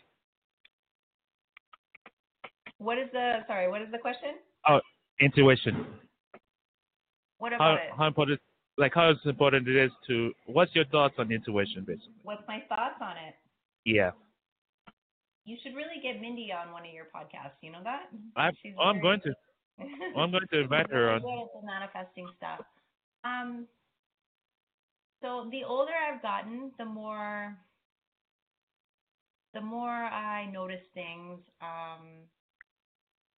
What 2.77 2.97
is 2.97 3.09
the 3.13 3.39
sorry? 3.47 3.69
What 3.69 3.81
is 3.81 3.89
the 3.91 3.99
question? 3.99 4.31
Oh, 4.67 4.79
intuition. 5.19 5.85
What 7.37 7.53
about 7.53 7.61
how, 7.61 7.73
it? 7.73 7.89
How 7.97 8.07
important? 8.07 8.39
Like 8.77 8.93
how 8.95 9.13
important 9.25 9.67
it 9.67 9.75
is 9.75 9.91
to? 10.07 10.31
What's 10.47 10.73
your 10.73 10.85
thoughts 10.85 11.15
on 11.19 11.31
intuition, 11.31 11.83
basically? 11.85 12.13
What's 12.23 12.43
my 12.47 12.63
thoughts 12.69 12.95
on 13.01 13.17
it? 13.17 13.35
Yeah. 13.85 14.11
You 15.45 15.57
should 15.63 15.75
really 15.75 16.01
get 16.01 16.21
Mindy 16.21 16.51
on 16.51 16.71
one 16.71 16.85
of 16.85 16.93
your 16.93 17.05
podcasts. 17.05 17.57
You 17.61 17.71
know 17.71 17.83
that? 17.83 18.09
I, 18.35 18.49
oh, 18.79 18.83
I'm 18.83 19.01
going 19.01 19.19
to. 19.21 19.33
I'm 20.17 20.31
going 20.31 20.45
to 20.51 20.59
invite 20.59 20.91
her 20.91 21.11
on. 21.11 21.21
Good 21.21 21.29
at 21.29 21.61
the 21.61 21.65
manifesting 21.65 22.27
stuff. 22.37 22.59
Um, 23.23 23.67
so 25.21 25.47
the 25.51 25.63
older 25.63 25.91
I've 25.91 26.21
gotten, 26.21 26.71
the 26.77 26.85
more 26.85 27.55
the 29.53 29.61
more 29.61 29.89
I 29.89 30.49
notice 30.49 30.83
things, 30.93 31.39
um, 31.61 32.23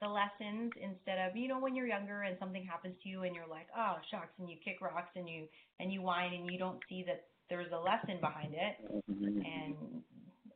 the 0.02 0.08
lessons 0.08 0.72
instead 0.82 1.18
of 1.30 1.36
you 1.36 1.48
know 1.48 1.60
when 1.60 1.76
you're 1.76 1.88
younger 1.88 2.24
and 2.24 2.38
something 2.40 2.66
happens 2.66 2.96
to 3.04 3.10
you 3.10 3.24
and 3.24 3.34
you're 3.34 3.48
like 3.48 3.68
oh 3.78 3.96
shucks 4.12 4.34
and 4.38 4.50
you 4.50 4.58
kick 4.64 4.82
rocks 4.82 5.12
and 5.16 5.30
you 5.30 5.46
and 5.80 5.94
you 5.94 6.02
whine 6.02 6.34
and 6.34 6.52
you 6.52 6.60
don't 6.60 6.80
see 6.90 7.04
that 7.08 7.26
there's 7.50 7.72
a 7.72 7.80
lesson 7.80 8.18
behind 8.20 8.54
it. 8.54 8.76
And 9.08 9.76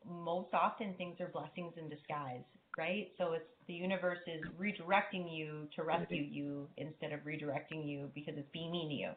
most 0.06 0.54
often 0.54 0.94
things 0.98 1.20
are 1.22 1.30
blessings 1.30 1.74
in 1.78 1.90
disguise 1.90 2.44
right? 2.78 3.12
So 3.18 3.34
it's 3.34 3.50
the 3.68 3.74
universe 3.74 4.20
is 4.28 4.42
redirecting 4.60 5.36
you 5.36 5.68
to 5.76 5.84
rescue 5.84 6.22
you 6.22 6.68
instead 6.78 7.12
of 7.12 7.22
redirecting 7.22 7.88
you 7.90 8.10
because 8.14 8.36
it's 8.38 8.52
to 8.54 8.60
you. 8.60 9.10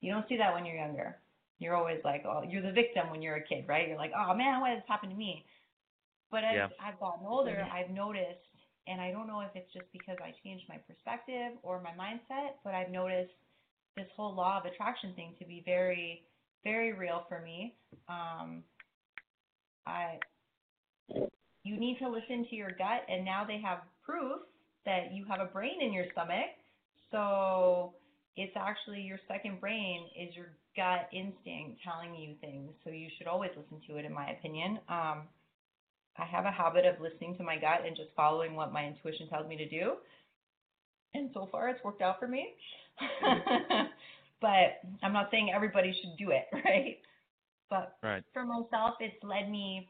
You 0.00 0.12
don't 0.12 0.26
see 0.28 0.36
that 0.38 0.52
when 0.54 0.64
you're 0.64 0.76
younger 0.76 1.16
you're 1.58 1.74
always 1.74 2.00
like, 2.04 2.24
oh, 2.26 2.42
you're 2.48 2.62
the 2.62 2.72
victim 2.72 3.10
when 3.10 3.22
you're 3.22 3.36
a 3.36 3.42
kid, 3.42 3.64
right? 3.66 3.88
You're 3.88 3.96
like, 3.96 4.12
oh 4.16 4.34
man, 4.34 4.60
why 4.60 4.70
did 4.70 4.78
this 4.78 4.88
happen 4.88 5.10
to 5.10 5.16
me? 5.16 5.44
But 6.30 6.44
as 6.44 6.54
yeah. 6.54 6.68
I've 6.82 6.98
gotten 6.98 7.26
older, 7.26 7.66
I've 7.72 7.90
noticed, 7.90 8.44
and 8.86 9.00
I 9.00 9.10
don't 9.10 9.26
know 9.26 9.40
if 9.40 9.50
it's 9.54 9.72
just 9.72 9.86
because 9.92 10.16
I 10.22 10.34
changed 10.44 10.64
my 10.68 10.76
perspective 10.76 11.52
or 11.62 11.80
my 11.80 11.92
mindset, 11.92 12.58
but 12.64 12.74
I've 12.74 12.90
noticed 12.90 13.32
this 13.96 14.06
whole 14.16 14.34
law 14.34 14.58
of 14.58 14.66
attraction 14.66 15.14
thing 15.14 15.34
to 15.38 15.46
be 15.46 15.62
very, 15.64 16.24
very 16.64 16.92
real 16.92 17.24
for 17.28 17.40
me. 17.40 17.74
Um, 18.08 18.62
I, 19.86 20.18
you 21.62 21.78
need 21.78 21.98
to 22.00 22.08
listen 22.08 22.46
to 22.50 22.56
your 22.56 22.70
gut, 22.70 23.06
and 23.08 23.24
now 23.24 23.44
they 23.46 23.60
have 23.60 23.78
proof 24.04 24.40
that 24.84 25.12
you 25.12 25.24
have 25.28 25.40
a 25.40 25.46
brain 25.46 25.80
in 25.80 25.92
your 25.92 26.06
stomach. 26.12 26.50
So 27.10 27.94
it's 28.36 28.56
actually 28.56 29.00
your 29.00 29.18
second 29.28 29.60
brain 29.60 30.06
is 30.18 30.34
your 30.34 30.48
gut 30.76 31.08
instinct 31.12 31.80
telling 31.82 32.14
you 32.14 32.34
things. 32.40 32.70
So 32.84 32.90
you 32.90 33.08
should 33.16 33.26
always 33.26 33.50
listen 33.56 33.80
to 33.88 33.96
it, 33.96 34.04
in 34.04 34.12
my 34.12 34.30
opinion. 34.30 34.78
Um, 34.88 35.22
I 36.18 36.24
have 36.24 36.44
a 36.46 36.50
habit 36.50 36.86
of 36.86 37.00
listening 37.00 37.36
to 37.36 37.42
my 37.42 37.56
gut 37.56 37.80
and 37.86 37.96
just 37.96 38.10
following 38.16 38.54
what 38.54 38.72
my 38.72 38.86
intuition 38.86 39.28
tells 39.28 39.48
me 39.48 39.56
to 39.56 39.68
do. 39.68 39.94
And 41.14 41.30
so 41.34 41.48
far, 41.50 41.68
it's 41.68 41.82
worked 41.84 42.02
out 42.02 42.18
for 42.20 42.28
me. 42.28 42.48
but 44.40 44.80
I'm 45.02 45.12
not 45.12 45.28
saying 45.30 45.50
everybody 45.54 45.94
should 46.00 46.16
do 46.18 46.30
it, 46.30 46.46
right? 46.64 46.98
But 47.70 47.96
Right. 48.02 48.22
for 48.32 48.44
myself, 48.44 48.94
it's 49.00 49.16
led 49.22 49.50
me 49.50 49.88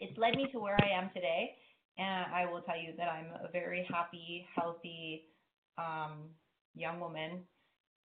it's 0.00 0.16
led 0.18 0.36
me 0.36 0.48
to 0.52 0.58
where 0.58 0.76
I 0.80 0.88
am 0.88 1.10
today, 1.14 1.54
and 1.98 2.32
I 2.32 2.46
will 2.50 2.62
tell 2.62 2.78
you 2.78 2.92
that 2.96 3.08
I'm 3.08 3.26
a 3.44 3.50
very 3.50 3.86
happy, 3.90 4.46
healthy 4.54 5.24
um, 5.76 6.30
young 6.74 7.00
woman. 7.00 7.40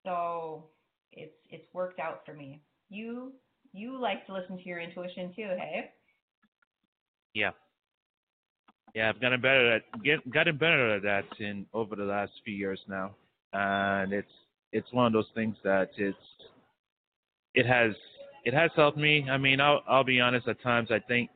So 0.04 0.64
it's 1.12 1.34
it's 1.50 1.66
worked 1.72 2.00
out 2.00 2.22
for 2.24 2.34
me. 2.34 2.60
You 2.88 3.32
you 3.72 4.00
like 4.00 4.26
to 4.26 4.34
listen 4.34 4.56
to 4.56 4.64
your 4.64 4.80
intuition 4.80 5.32
too, 5.34 5.48
hey? 5.58 5.90
Yeah. 7.34 7.50
Yeah, 8.94 9.08
I've 9.08 9.20
gotten 9.20 9.40
better 9.40 9.72
at 9.74 9.82
get 10.02 10.28
gotten 10.32 10.56
better 10.56 10.96
at 10.96 11.02
that 11.02 11.24
in 11.38 11.66
over 11.72 11.94
the 11.94 12.02
last 12.04 12.32
few 12.44 12.54
years 12.54 12.80
now, 12.88 13.14
and 13.52 14.12
it's 14.12 14.32
it's 14.72 14.92
one 14.92 15.06
of 15.06 15.12
those 15.12 15.28
things 15.34 15.56
that 15.62 15.90
it's 15.96 16.16
it 17.54 17.66
has 17.66 17.92
it 18.44 18.54
has 18.54 18.70
helped 18.74 18.98
me. 18.98 19.28
I 19.30 19.36
mean, 19.36 19.60
I'll 19.60 19.82
I'll 19.88 20.04
be 20.04 20.20
honest. 20.20 20.48
At 20.48 20.60
times, 20.62 20.88
I 20.90 20.98
think, 20.98 21.30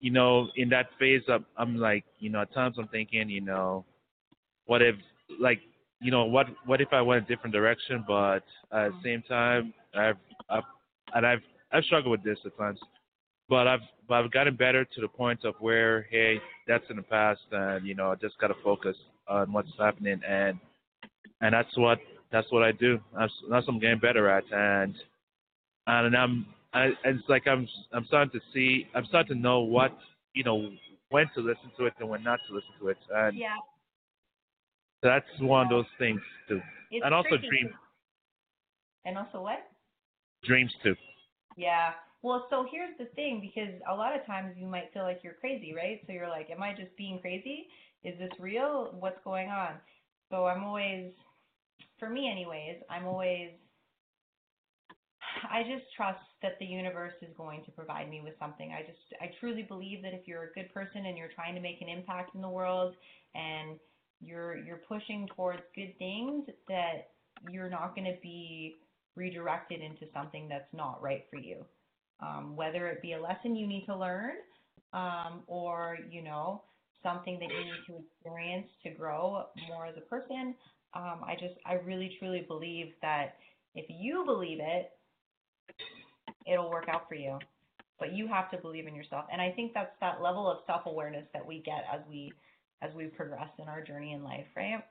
you 0.00 0.10
know, 0.10 0.48
in 0.56 0.68
that 0.70 0.86
phase, 0.98 1.22
I'm, 1.28 1.44
I'm 1.56 1.76
like, 1.76 2.04
you 2.18 2.30
know, 2.30 2.40
at 2.40 2.52
times 2.54 2.76
I'm 2.78 2.88
thinking, 2.88 3.28
you 3.28 3.40
know, 3.40 3.84
what 4.66 4.80
if 4.80 4.94
like, 5.40 5.60
you 6.00 6.10
know, 6.10 6.24
what 6.24 6.46
what 6.66 6.80
if 6.80 6.88
I 6.92 7.00
went 7.00 7.24
a 7.24 7.26
different 7.26 7.54
direction? 7.54 8.04
But 8.06 8.44
at 8.72 8.92
the 8.92 9.00
same 9.02 9.22
time, 9.22 9.74
I've 9.94 10.16
I've 10.48 10.62
and 11.14 11.26
I've 11.26 11.42
I've 11.72 11.84
struggled 11.84 12.12
with 12.12 12.22
this 12.22 12.38
at 12.44 12.56
times 12.56 12.78
but 13.48 13.66
I've 13.66 13.80
but 14.06 14.14
I've 14.14 14.30
gotten 14.30 14.56
better 14.56 14.84
to 14.84 15.00
the 15.00 15.08
point 15.08 15.44
of 15.44 15.54
where 15.60 16.06
hey 16.10 16.36
that's 16.66 16.84
in 16.90 16.96
the 16.96 17.02
past 17.02 17.40
and 17.50 17.86
you 17.86 17.94
know 17.94 18.12
I 18.12 18.14
just 18.16 18.38
gotta 18.38 18.54
focus 18.62 18.96
on 19.28 19.52
what's 19.52 19.70
happening 19.78 20.20
and 20.26 20.58
and 21.40 21.54
that's 21.54 21.76
what 21.76 21.98
that's 22.30 22.50
what 22.52 22.62
I 22.62 22.72
do 22.72 22.98
that's 23.16 23.32
that's 23.50 23.66
what 23.66 23.74
I'm 23.74 23.80
getting 23.80 23.98
better 23.98 24.28
at 24.28 24.44
and 24.52 24.94
and 25.86 26.16
I'm 26.16 26.46
I, 26.74 26.90
it's 27.04 27.28
like 27.28 27.46
I'm 27.46 27.66
I'm 27.92 28.04
starting 28.06 28.38
to 28.38 28.40
see 28.52 28.86
I'm 28.94 29.06
starting 29.06 29.36
to 29.36 29.42
know 29.42 29.60
what 29.60 29.96
you 30.34 30.44
know 30.44 30.70
when 31.10 31.26
to 31.34 31.40
listen 31.40 31.70
to 31.78 31.86
it 31.86 31.94
and 32.00 32.08
when 32.08 32.22
not 32.22 32.38
to 32.48 32.54
listen 32.54 32.70
to 32.80 32.88
it 32.88 32.98
and 33.14 33.36
Yeah. 33.36 33.56
That's 35.02 35.26
one 35.40 35.66
of 35.66 35.70
those 35.70 35.86
things 35.98 36.20
too 36.48 36.60
It's 36.90 37.04
and 37.04 37.14
also 37.14 37.28
tricky. 37.30 37.48
dream 37.48 37.70
And 39.04 39.18
also 39.18 39.42
what? 39.42 39.60
dreams 40.44 40.72
too 40.82 40.94
Yeah. 41.56 41.90
Well, 42.22 42.46
so 42.50 42.66
here's 42.70 42.96
the 42.98 43.06
thing 43.14 43.40
because 43.40 43.80
a 43.90 43.94
lot 43.94 44.14
of 44.18 44.26
times 44.26 44.54
you 44.56 44.66
might 44.66 44.92
feel 44.92 45.04
like 45.04 45.20
you're 45.22 45.34
crazy, 45.34 45.72
right? 45.74 46.00
So 46.06 46.12
you're 46.12 46.28
like, 46.28 46.50
am 46.50 46.62
I 46.62 46.72
just 46.74 46.96
being 46.96 47.20
crazy? 47.20 47.68
Is 48.02 48.18
this 48.18 48.30
real? 48.40 48.94
What's 48.98 49.22
going 49.24 49.48
on? 49.48 49.74
So 50.30 50.46
I'm 50.46 50.64
always, 50.64 51.12
for 51.98 52.10
me 52.10 52.28
anyways, 52.30 52.76
I'm 52.90 53.06
always, 53.06 53.50
I 55.50 55.62
just 55.62 55.84
trust 55.96 56.18
that 56.42 56.58
the 56.58 56.66
universe 56.66 57.14
is 57.22 57.28
going 57.36 57.64
to 57.64 57.70
provide 57.70 58.10
me 58.10 58.20
with 58.22 58.34
something. 58.38 58.72
I 58.72 58.82
just, 58.82 58.98
I 59.20 59.30
truly 59.38 59.62
believe 59.62 60.02
that 60.02 60.14
if 60.14 60.26
you're 60.26 60.44
a 60.44 60.52
good 60.52 60.72
person 60.74 61.06
and 61.06 61.16
you're 61.16 61.32
trying 61.34 61.54
to 61.54 61.60
make 61.60 61.80
an 61.80 61.88
impact 61.88 62.34
in 62.34 62.40
the 62.42 62.48
world 62.48 62.94
and 63.34 63.78
you're, 64.20 64.58
you're 64.58 64.80
pushing 64.88 65.28
towards 65.36 65.62
good 65.74 65.96
things, 65.98 66.44
that 66.68 67.10
you're 67.50 67.70
not 67.70 67.94
going 67.94 68.06
to 68.06 68.16
be 68.22 68.76
redirected 69.16 69.80
into 69.80 70.06
something 70.12 70.48
that's 70.48 70.72
not 70.72 71.02
right 71.02 71.24
for 71.30 71.38
you. 71.38 71.64
Um, 72.20 72.56
whether 72.56 72.88
it 72.88 73.00
be 73.00 73.12
a 73.12 73.20
lesson 73.20 73.54
you 73.54 73.66
need 73.66 73.86
to 73.86 73.96
learn 73.96 74.32
um, 74.92 75.42
or 75.46 75.98
you 76.10 76.22
know 76.22 76.62
something 77.02 77.38
that 77.38 77.48
you 77.48 77.64
need 77.64 77.82
to 77.86 78.04
experience 78.04 78.66
to 78.82 78.90
grow 78.90 79.44
more 79.68 79.86
as 79.86 79.94
a 79.96 80.00
person 80.00 80.54
um, 80.94 81.20
i 81.24 81.34
just 81.34 81.54
i 81.64 81.74
really 81.74 82.16
truly 82.18 82.44
believe 82.48 82.88
that 83.02 83.36
if 83.76 83.86
you 83.88 84.24
believe 84.26 84.58
it 84.60 84.90
it'll 86.46 86.70
work 86.70 86.88
out 86.88 87.08
for 87.08 87.14
you. 87.14 87.38
But 87.98 88.12
you 88.14 88.28
have 88.28 88.50
to 88.52 88.58
believe 88.58 88.86
in 88.86 88.94
yourself. 88.94 89.26
And 89.32 89.40
i 89.40 89.50
think 89.50 89.74
that's 89.74 89.94
that 90.00 90.22
level 90.22 90.50
of 90.50 90.58
self-awareness 90.66 91.26
that 91.32 91.44
we 91.46 91.62
get 91.62 91.84
as 91.92 92.00
we 92.08 92.32
as 92.82 92.94
we 92.94 93.06
progress 93.06 93.48
in 93.58 93.68
our 93.68 93.82
journey 93.82 94.12
in 94.12 94.22
life 94.22 94.46
right 94.56 94.84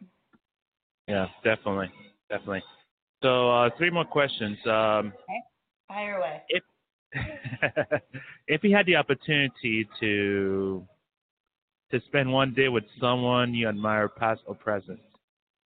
yeah 1.08 1.28
definitely 1.43 1.91
definitely 2.30 2.63
so 3.23 3.50
uh, 3.50 3.69
three 3.78 3.89
more 3.89 4.06
questions 4.06 4.58
um, 4.65 5.13
fire 5.88 6.17
away 6.17 6.43
if 8.47 8.63
you 8.63 8.76
had 8.76 8.86
the 8.86 8.95
opportunity 8.95 9.88
to 10.00 10.86
to 11.91 12.02
spend 12.08 12.32
one 12.32 12.54
day 12.54 12.67
with 12.67 12.84
someone 13.00 13.54
you 13.54 13.69
admire, 13.69 14.10
past 14.10 14.41
or 14.45 14.56
present, 14.56 15.00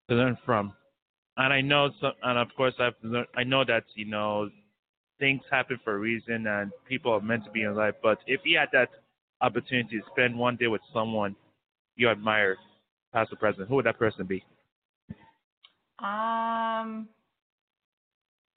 to 0.09 0.14
learn 0.14 0.37
from, 0.46 0.72
and 1.37 1.52
I 1.52 1.61
know, 1.61 1.90
so, 2.00 2.12
and 2.22 2.38
of 2.38 2.48
course, 2.57 2.74
I've 2.81 2.94
learned, 3.02 3.26
I 3.37 3.44
know 3.44 3.64
that 3.64 3.85
you 3.94 4.07
know 4.07 4.48
things 5.18 5.42
happen 5.50 5.79
for 5.85 5.94
a 5.94 5.98
reason, 5.98 6.46
and 6.46 6.70
people 6.88 7.12
are 7.12 7.20
meant 7.20 7.44
to 7.44 7.50
be 7.50 7.62
in 7.62 7.74
life. 7.74 7.94
But 8.02 8.18
if 8.26 8.40
you 8.44 8.59
had 8.59 8.68
that 8.72 8.88
opportunity 9.42 9.98
to 9.98 10.02
spend 10.12 10.37
one 10.37 10.57
day 10.57 10.68
with 10.68 10.81
someone 10.94 11.37
you 11.96 12.09
admire, 12.09 12.56
past 13.12 13.32
or 13.32 13.37
present, 13.37 13.68
who 13.68 13.76
would 13.76 13.87
that 13.87 13.98
person 13.98 14.26
be? 14.26 14.44
Um, 15.98 17.09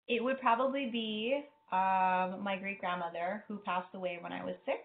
it 0.08 0.24
would 0.24 0.40
probably 0.42 0.90
be 0.92 1.44
um, 1.72 2.44
my 2.44 2.58
great 2.60 2.80
grandmother 2.80 3.44
who 3.48 3.58
passed 3.58 3.94
away 3.94 4.18
when 4.22 4.34
I 4.34 4.44
was 4.44 4.56
six. 4.66 4.80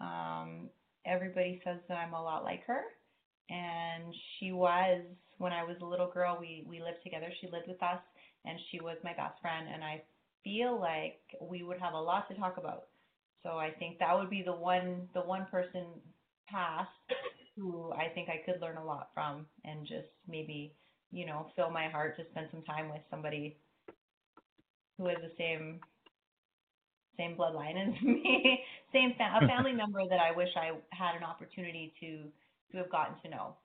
Um, 0.00 0.68
everybody 1.06 1.60
says 1.64 1.78
that 1.88 1.96
I'm 1.96 2.12
a 2.12 2.22
lot 2.22 2.44
like 2.44 2.64
her, 2.66 2.82
and 3.50 4.14
she 4.38 4.52
was 4.52 5.02
when 5.38 5.52
I 5.52 5.64
was 5.64 5.76
a 5.82 5.86
little 5.86 6.10
girl. 6.10 6.36
We 6.38 6.64
we 6.68 6.80
lived 6.80 7.02
together. 7.02 7.28
She 7.40 7.48
lived 7.48 7.66
with 7.66 7.82
us, 7.82 8.00
and 8.44 8.58
she 8.70 8.80
was 8.80 8.96
my 9.02 9.14
best 9.14 9.40
friend. 9.40 9.66
And 9.72 9.82
I 9.82 10.02
feel 10.44 10.78
like 10.78 11.20
we 11.40 11.62
would 11.64 11.80
have 11.80 11.94
a 11.94 12.00
lot 12.00 12.28
to 12.28 12.34
talk 12.36 12.58
about. 12.58 12.84
So 13.42 13.50
I 13.50 13.70
think 13.70 13.98
that 13.98 14.16
would 14.16 14.30
be 14.30 14.42
the 14.42 14.54
one 14.54 15.08
the 15.14 15.22
one 15.22 15.46
person 15.50 15.86
past 16.48 16.90
who 17.58 17.92
I 17.92 18.08
think 18.14 18.28
I 18.28 18.42
could 18.44 18.60
learn 18.60 18.76
a 18.76 18.84
lot 18.84 19.10
from, 19.14 19.46
and 19.64 19.86
just 19.86 20.08
maybe 20.28 20.72
you 21.10 21.26
know 21.26 21.46
fill 21.56 21.70
my 21.70 21.88
heart 21.88 22.16
to 22.16 22.24
spend 22.30 22.48
some 22.50 22.62
time 22.62 22.88
with 22.90 23.02
somebody 23.10 23.56
who 24.96 25.06
has 25.08 25.18
the 25.22 25.32
same 25.38 25.80
same 27.16 27.36
bloodline 27.36 27.76
as 27.76 28.02
me, 28.02 28.60
same 28.92 29.14
fa- 29.18 29.40
a 29.42 29.46
family 29.46 29.72
member 29.76 30.00
that 30.08 30.20
I 30.20 30.36
wish 30.36 30.50
I 30.56 30.70
had 30.90 31.16
an 31.16 31.24
opportunity 31.24 31.92
to 32.00 32.24
to 32.72 32.78
have 32.78 32.90
gotten 32.90 33.20
to 33.22 33.28
know. 33.28 33.56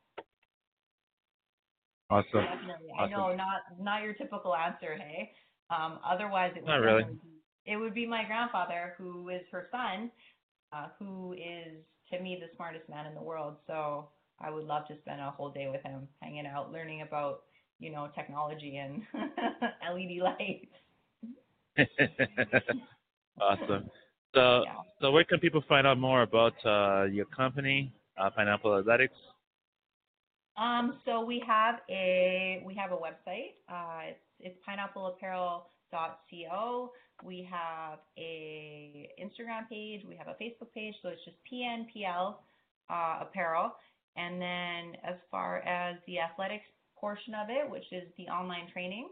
Awesome. 2.10 2.28
Definitely, 2.34 2.90
I 3.00 3.08
know 3.08 3.36
not 3.36 3.62
not 3.80 4.04
your 4.04 4.14
typical 4.14 4.56
answer, 4.56 4.96
hey. 4.98 5.32
Um, 5.70 6.00
otherwise, 6.06 6.54
it 6.56 6.62
would 6.62 6.70
Not 6.70 6.82
really. 6.82 7.04
be- 7.04 7.30
it 7.66 7.78
would 7.78 7.94
be 7.94 8.06
my 8.06 8.26
grandfather, 8.26 8.94
who 8.98 9.30
is 9.30 9.42
her 9.52 9.68
son, 9.72 10.12
uh, 10.74 10.88
who 11.00 11.34
is 11.34 11.82
to 12.12 12.20
me 12.20 12.38
the 12.40 12.48
smartest 12.56 12.90
man 12.90 13.06
in 13.06 13.14
the 13.16 13.22
world. 13.22 13.56
So 13.68 14.10
I 14.40 14.50
would 14.50 14.66
love 14.66 14.88
to 14.88 14.96
spend 15.02 15.22
a 15.22 15.32
whole 15.32 15.52
day 15.52 15.68
with 15.70 15.82
him, 15.84 16.08
hanging 16.22 16.46
out, 16.46 16.72
learning 16.72 17.02
about 17.02 17.44
you 17.80 17.92
know 17.92 18.10
technology 18.16 18.78
and 18.78 19.02
LED 19.94 20.22
lights. 20.22 20.72
awesome. 23.42 23.90
So, 24.34 24.64
Yeah. 24.66 24.76
so 25.02 25.12
where 25.12 25.24
can 25.24 25.40
people 25.40 25.64
find 25.68 25.88
out 25.88 25.98
more 25.98 26.24
about 26.24 26.54
uh, 26.66 27.04
your 27.06 27.26
company, 27.26 27.94
uh, 28.18 28.30
Pineapple 28.32 28.78
Athletics? 28.78 29.16
Um, 30.58 31.00
so 31.06 31.24
we 31.26 31.42
have 31.46 31.76
a 31.90 32.62
we 32.66 32.74
have 32.76 32.92
a 32.92 32.98
website. 32.98 33.54
Uh, 33.70 34.10
it's 34.12 34.20
it's 34.40 34.58
pineappleapparel.co. 34.68 36.92
We 37.24 37.48
have 37.50 38.00
a 38.18 39.10
Instagram 39.22 39.70
page. 39.70 40.02
We 40.08 40.16
have 40.16 40.28
a 40.28 40.36
Facebook 40.42 40.74
page. 40.74 40.96
So 41.02 41.10
it's 41.10 41.24
just 41.24 41.38
PNPL 41.52 42.36
uh, 42.90 43.20
apparel. 43.22 43.72
And 44.16 44.42
then 44.42 45.00
as 45.04 45.16
far 45.32 45.60
as 45.60 45.98
the 46.06 46.20
athletics 46.20 46.66
portion 47.00 47.34
of 47.34 47.50
it, 47.50 47.70
which 47.70 47.86
is 47.92 48.04
the 48.18 48.28
online 48.28 48.68
training, 48.72 49.10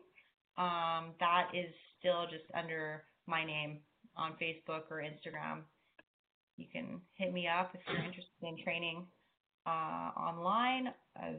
um, 0.57 1.13
that 1.19 1.47
is 1.53 1.73
still 1.99 2.25
just 2.29 2.45
under 2.53 3.03
my 3.27 3.45
name 3.45 3.79
on 4.15 4.33
Facebook 4.41 4.83
or 4.89 4.97
Instagram. 4.97 5.61
You 6.57 6.67
can 6.71 7.01
hit 7.15 7.33
me 7.33 7.47
up 7.47 7.71
if 7.73 7.81
you're 7.87 8.03
interested 8.03 8.43
in 8.43 8.63
training 8.63 9.05
uh, 9.65 10.11
online. 10.17 10.87
As 11.15 11.35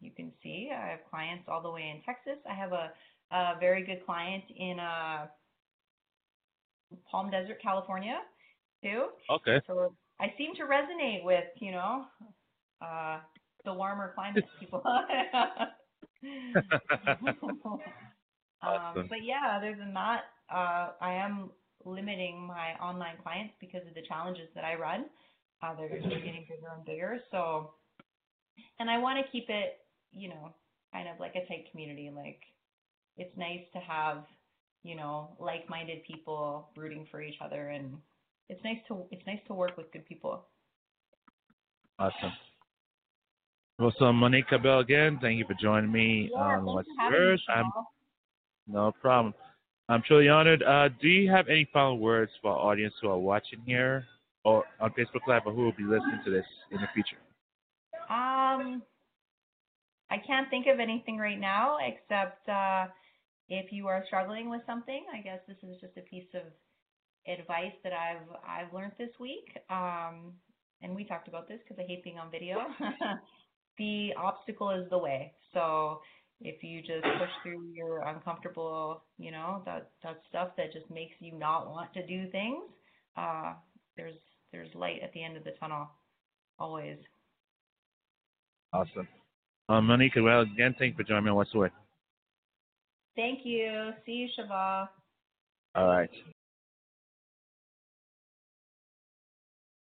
you 0.00 0.10
can 0.10 0.32
see, 0.42 0.70
I 0.72 0.88
have 0.88 1.00
clients 1.10 1.44
all 1.48 1.62
the 1.62 1.70
way 1.70 1.92
in 1.94 2.02
Texas. 2.02 2.42
I 2.48 2.54
have 2.54 2.72
a, 2.72 2.90
a 3.30 3.54
very 3.60 3.84
good 3.84 4.04
client 4.04 4.44
in 4.56 4.80
uh, 4.80 5.26
Palm 7.10 7.30
Desert, 7.30 7.58
California, 7.62 8.18
too. 8.82 9.06
Okay. 9.30 9.60
So 9.66 9.94
I 10.20 10.32
seem 10.38 10.54
to 10.56 10.62
resonate 10.62 11.24
with, 11.24 11.44
you 11.60 11.72
know, 11.72 12.04
uh, 12.80 13.18
the 13.64 13.72
warmer 13.72 14.12
climates 14.14 14.46
people. 14.60 14.82
um, 18.62 19.06
but 19.08 19.22
yeah, 19.22 19.56
other 19.56 19.74
than 19.78 19.92
that, 19.94 20.22
uh, 20.52 20.90
I 21.00 21.14
am 21.14 21.50
limiting 21.84 22.46
my 22.46 22.72
online 22.82 23.16
clients 23.22 23.54
because 23.60 23.86
of 23.86 23.94
the 23.94 24.02
challenges 24.02 24.48
that 24.54 24.64
I 24.64 24.74
run. 24.74 25.06
Uh, 25.62 25.74
they're 25.74 25.88
just 25.88 26.08
getting 26.08 26.44
bigger 26.48 26.68
and 26.74 26.84
bigger. 26.84 27.18
So, 27.30 27.72
and 28.78 28.90
I 28.90 28.98
want 28.98 29.24
to 29.24 29.30
keep 29.32 29.48
it, 29.48 29.78
you 30.12 30.28
know, 30.28 30.54
kind 30.92 31.08
of 31.08 31.18
like 31.18 31.34
a 31.34 31.46
tight 31.46 31.66
community. 31.70 32.10
Like, 32.14 32.40
it's 33.16 33.36
nice 33.36 33.62
to 33.72 33.78
have, 33.78 34.24
you 34.86 34.94
know, 34.94 35.30
like-minded 35.40 36.04
people 36.04 36.68
rooting 36.76 37.06
for 37.10 37.20
each 37.20 37.36
other, 37.44 37.68
and 37.68 37.96
it's 38.48 38.62
nice 38.64 38.78
to 38.88 39.02
it's 39.10 39.26
nice 39.26 39.40
to 39.48 39.54
work 39.54 39.76
with 39.76 39.90
good 39.92 40.06
people. 40.06 40.46
Awesome. 41.98 42.32
Well, 43.78 43.92
so 43.98 44.12
Monique 44.12 44.48
Kabel 44.48 44.78
again, 44.78 45.18
thank 45.20 45.38
you 45.38 45.44
for 45.46 45.54
joining 45.60 45.90
me 45.90 46.30
Yeah, 46.32 46.38
on 46.38 46.64
What's 46.64 46.88
for 46.96 47.02
having 47.02 47.20
me, 47.20 47.26
Word. 47.26 47.40
I'm 47.48 47.70
no 48.68 48.92
problem. 49.00 49.34
I'm 49.88 50.02
truly 50.02 50.28
honored. 50.28 50.62
Uh, 50.62 50.88
do 51.00 51.08
you 51.08 51.30
have 51.30 51.48
any 51.48 51.68
final 51.72 51.98
words 51.98 52.32
for 52.42 52.52
our 52.52 52.72
audience 52.72 52.94
who 53.00 53.08
are 53.08 53.18
watching 53.18 53.60
here 53.64 54.04
or 54.44 54.64
on 54.80 54.90
Facebook 54.90 55.26
Live 55.28 55.42
or 55.46 55.52
who 55.52 55.62
will 55.62 55.72
be 55.72 55.84
listening 55.84 56.20
to 56.24 56.30
this 56.30 56.46
in 56.70 56.80
the 56.80 56.88
future? 56.94 57.18
Um, 58.08 58.82
I 60.10 60.18
can't 60.26 60.48
think 60.50 60.66
of 60.66 60.80
anything 60.80 61.18
right 61.18 61.38
now 61.38 61.78
except 61.84 62.48
uh, 62.48 62.86
if 63.48 63.72
you 63.72 63.86
are 63.88 64.04
struggling 64.06 64.50
with 64.50 64.62
something, 64.66 65.04
I 65.12 65.20
guess 65.20 65.40
this 65.46 65.56
is 65.62 65.80
just 65.80 65.96
a 65.96 66.02
piece 66.02 66.28
of 66.34 66.42
advice 67.26 67.72
that 67.82 67.92
I've 67.92 68.28
I've 68.46 68.72
learned 68.72 68.92
this 68.98 69.10
week. 69.20 69.56
Um, 69.70 70.32
and 70.82 70.94
we 70.94 71.04
talked 71.04 71.28
about 71.28 71.48
this 71.48 71.58
because 71.62 71.82
I 71.82 71.86
hate 71.86 72.04
being 72.04 72.18
on 72.18 72.30
video. 72.30 72.58
the 73.78 74.10
obstacle 74.16 74.70
is 74.70 74.88
the 74.90 74.98
way. 74.98 75.32
So 75.54 76.00
if 76.40 76.62
you 76.62 76.80
just 76.80 77.02
push 77.02 77.30
through 77.42 77.72
your 77.74 78.02
uncomfortable, 78.02 79.02
you 79.18 79.30
know, 79.30 79.62
that 79.64 79.90
that 80.02 80.20
stuff 80.28 80.50
that 80.56 80.72
just 80.72 80.90
makes 80.90 81.14
you 81.20 81.32
not 81.32 81.70
want 81.70 81.92
to 81.94 82.06
do 82.06 82.30
things, 82.30 82.62
uh, 83.16 83.54
there's 83.96 84.16
there's 84.52 84.68
light 84.74 85.00
at 85.02 85.12
the 85.12 85.22
end 85.22 85.36
of 85.36 85.44
the 85.44 85.52
tunnel, 85.58 85.88
always. 86.58 86.98
Awesome. 88.72 89.08
Um, 89.68 89.86
Monique 89.86 90.14
Kabel, 90.14 90.42
again, 90.42 90.74
thank 90.78 90.92
you 90.92 90.96
for 90.96 91.08
joining 91.08 91.24
me 91.24 91.30
on 91.30 91.36
What's 91.36 91.52
the 91.52 91.58
Word. 91.58 91.72
Thank 93.16 93.40
you. 93.44 93.92
See 94.04 94.12
you, 94.12 94.28
Shava. 94.38 94.88
All 95.74 95.86
right. 95.86 96.10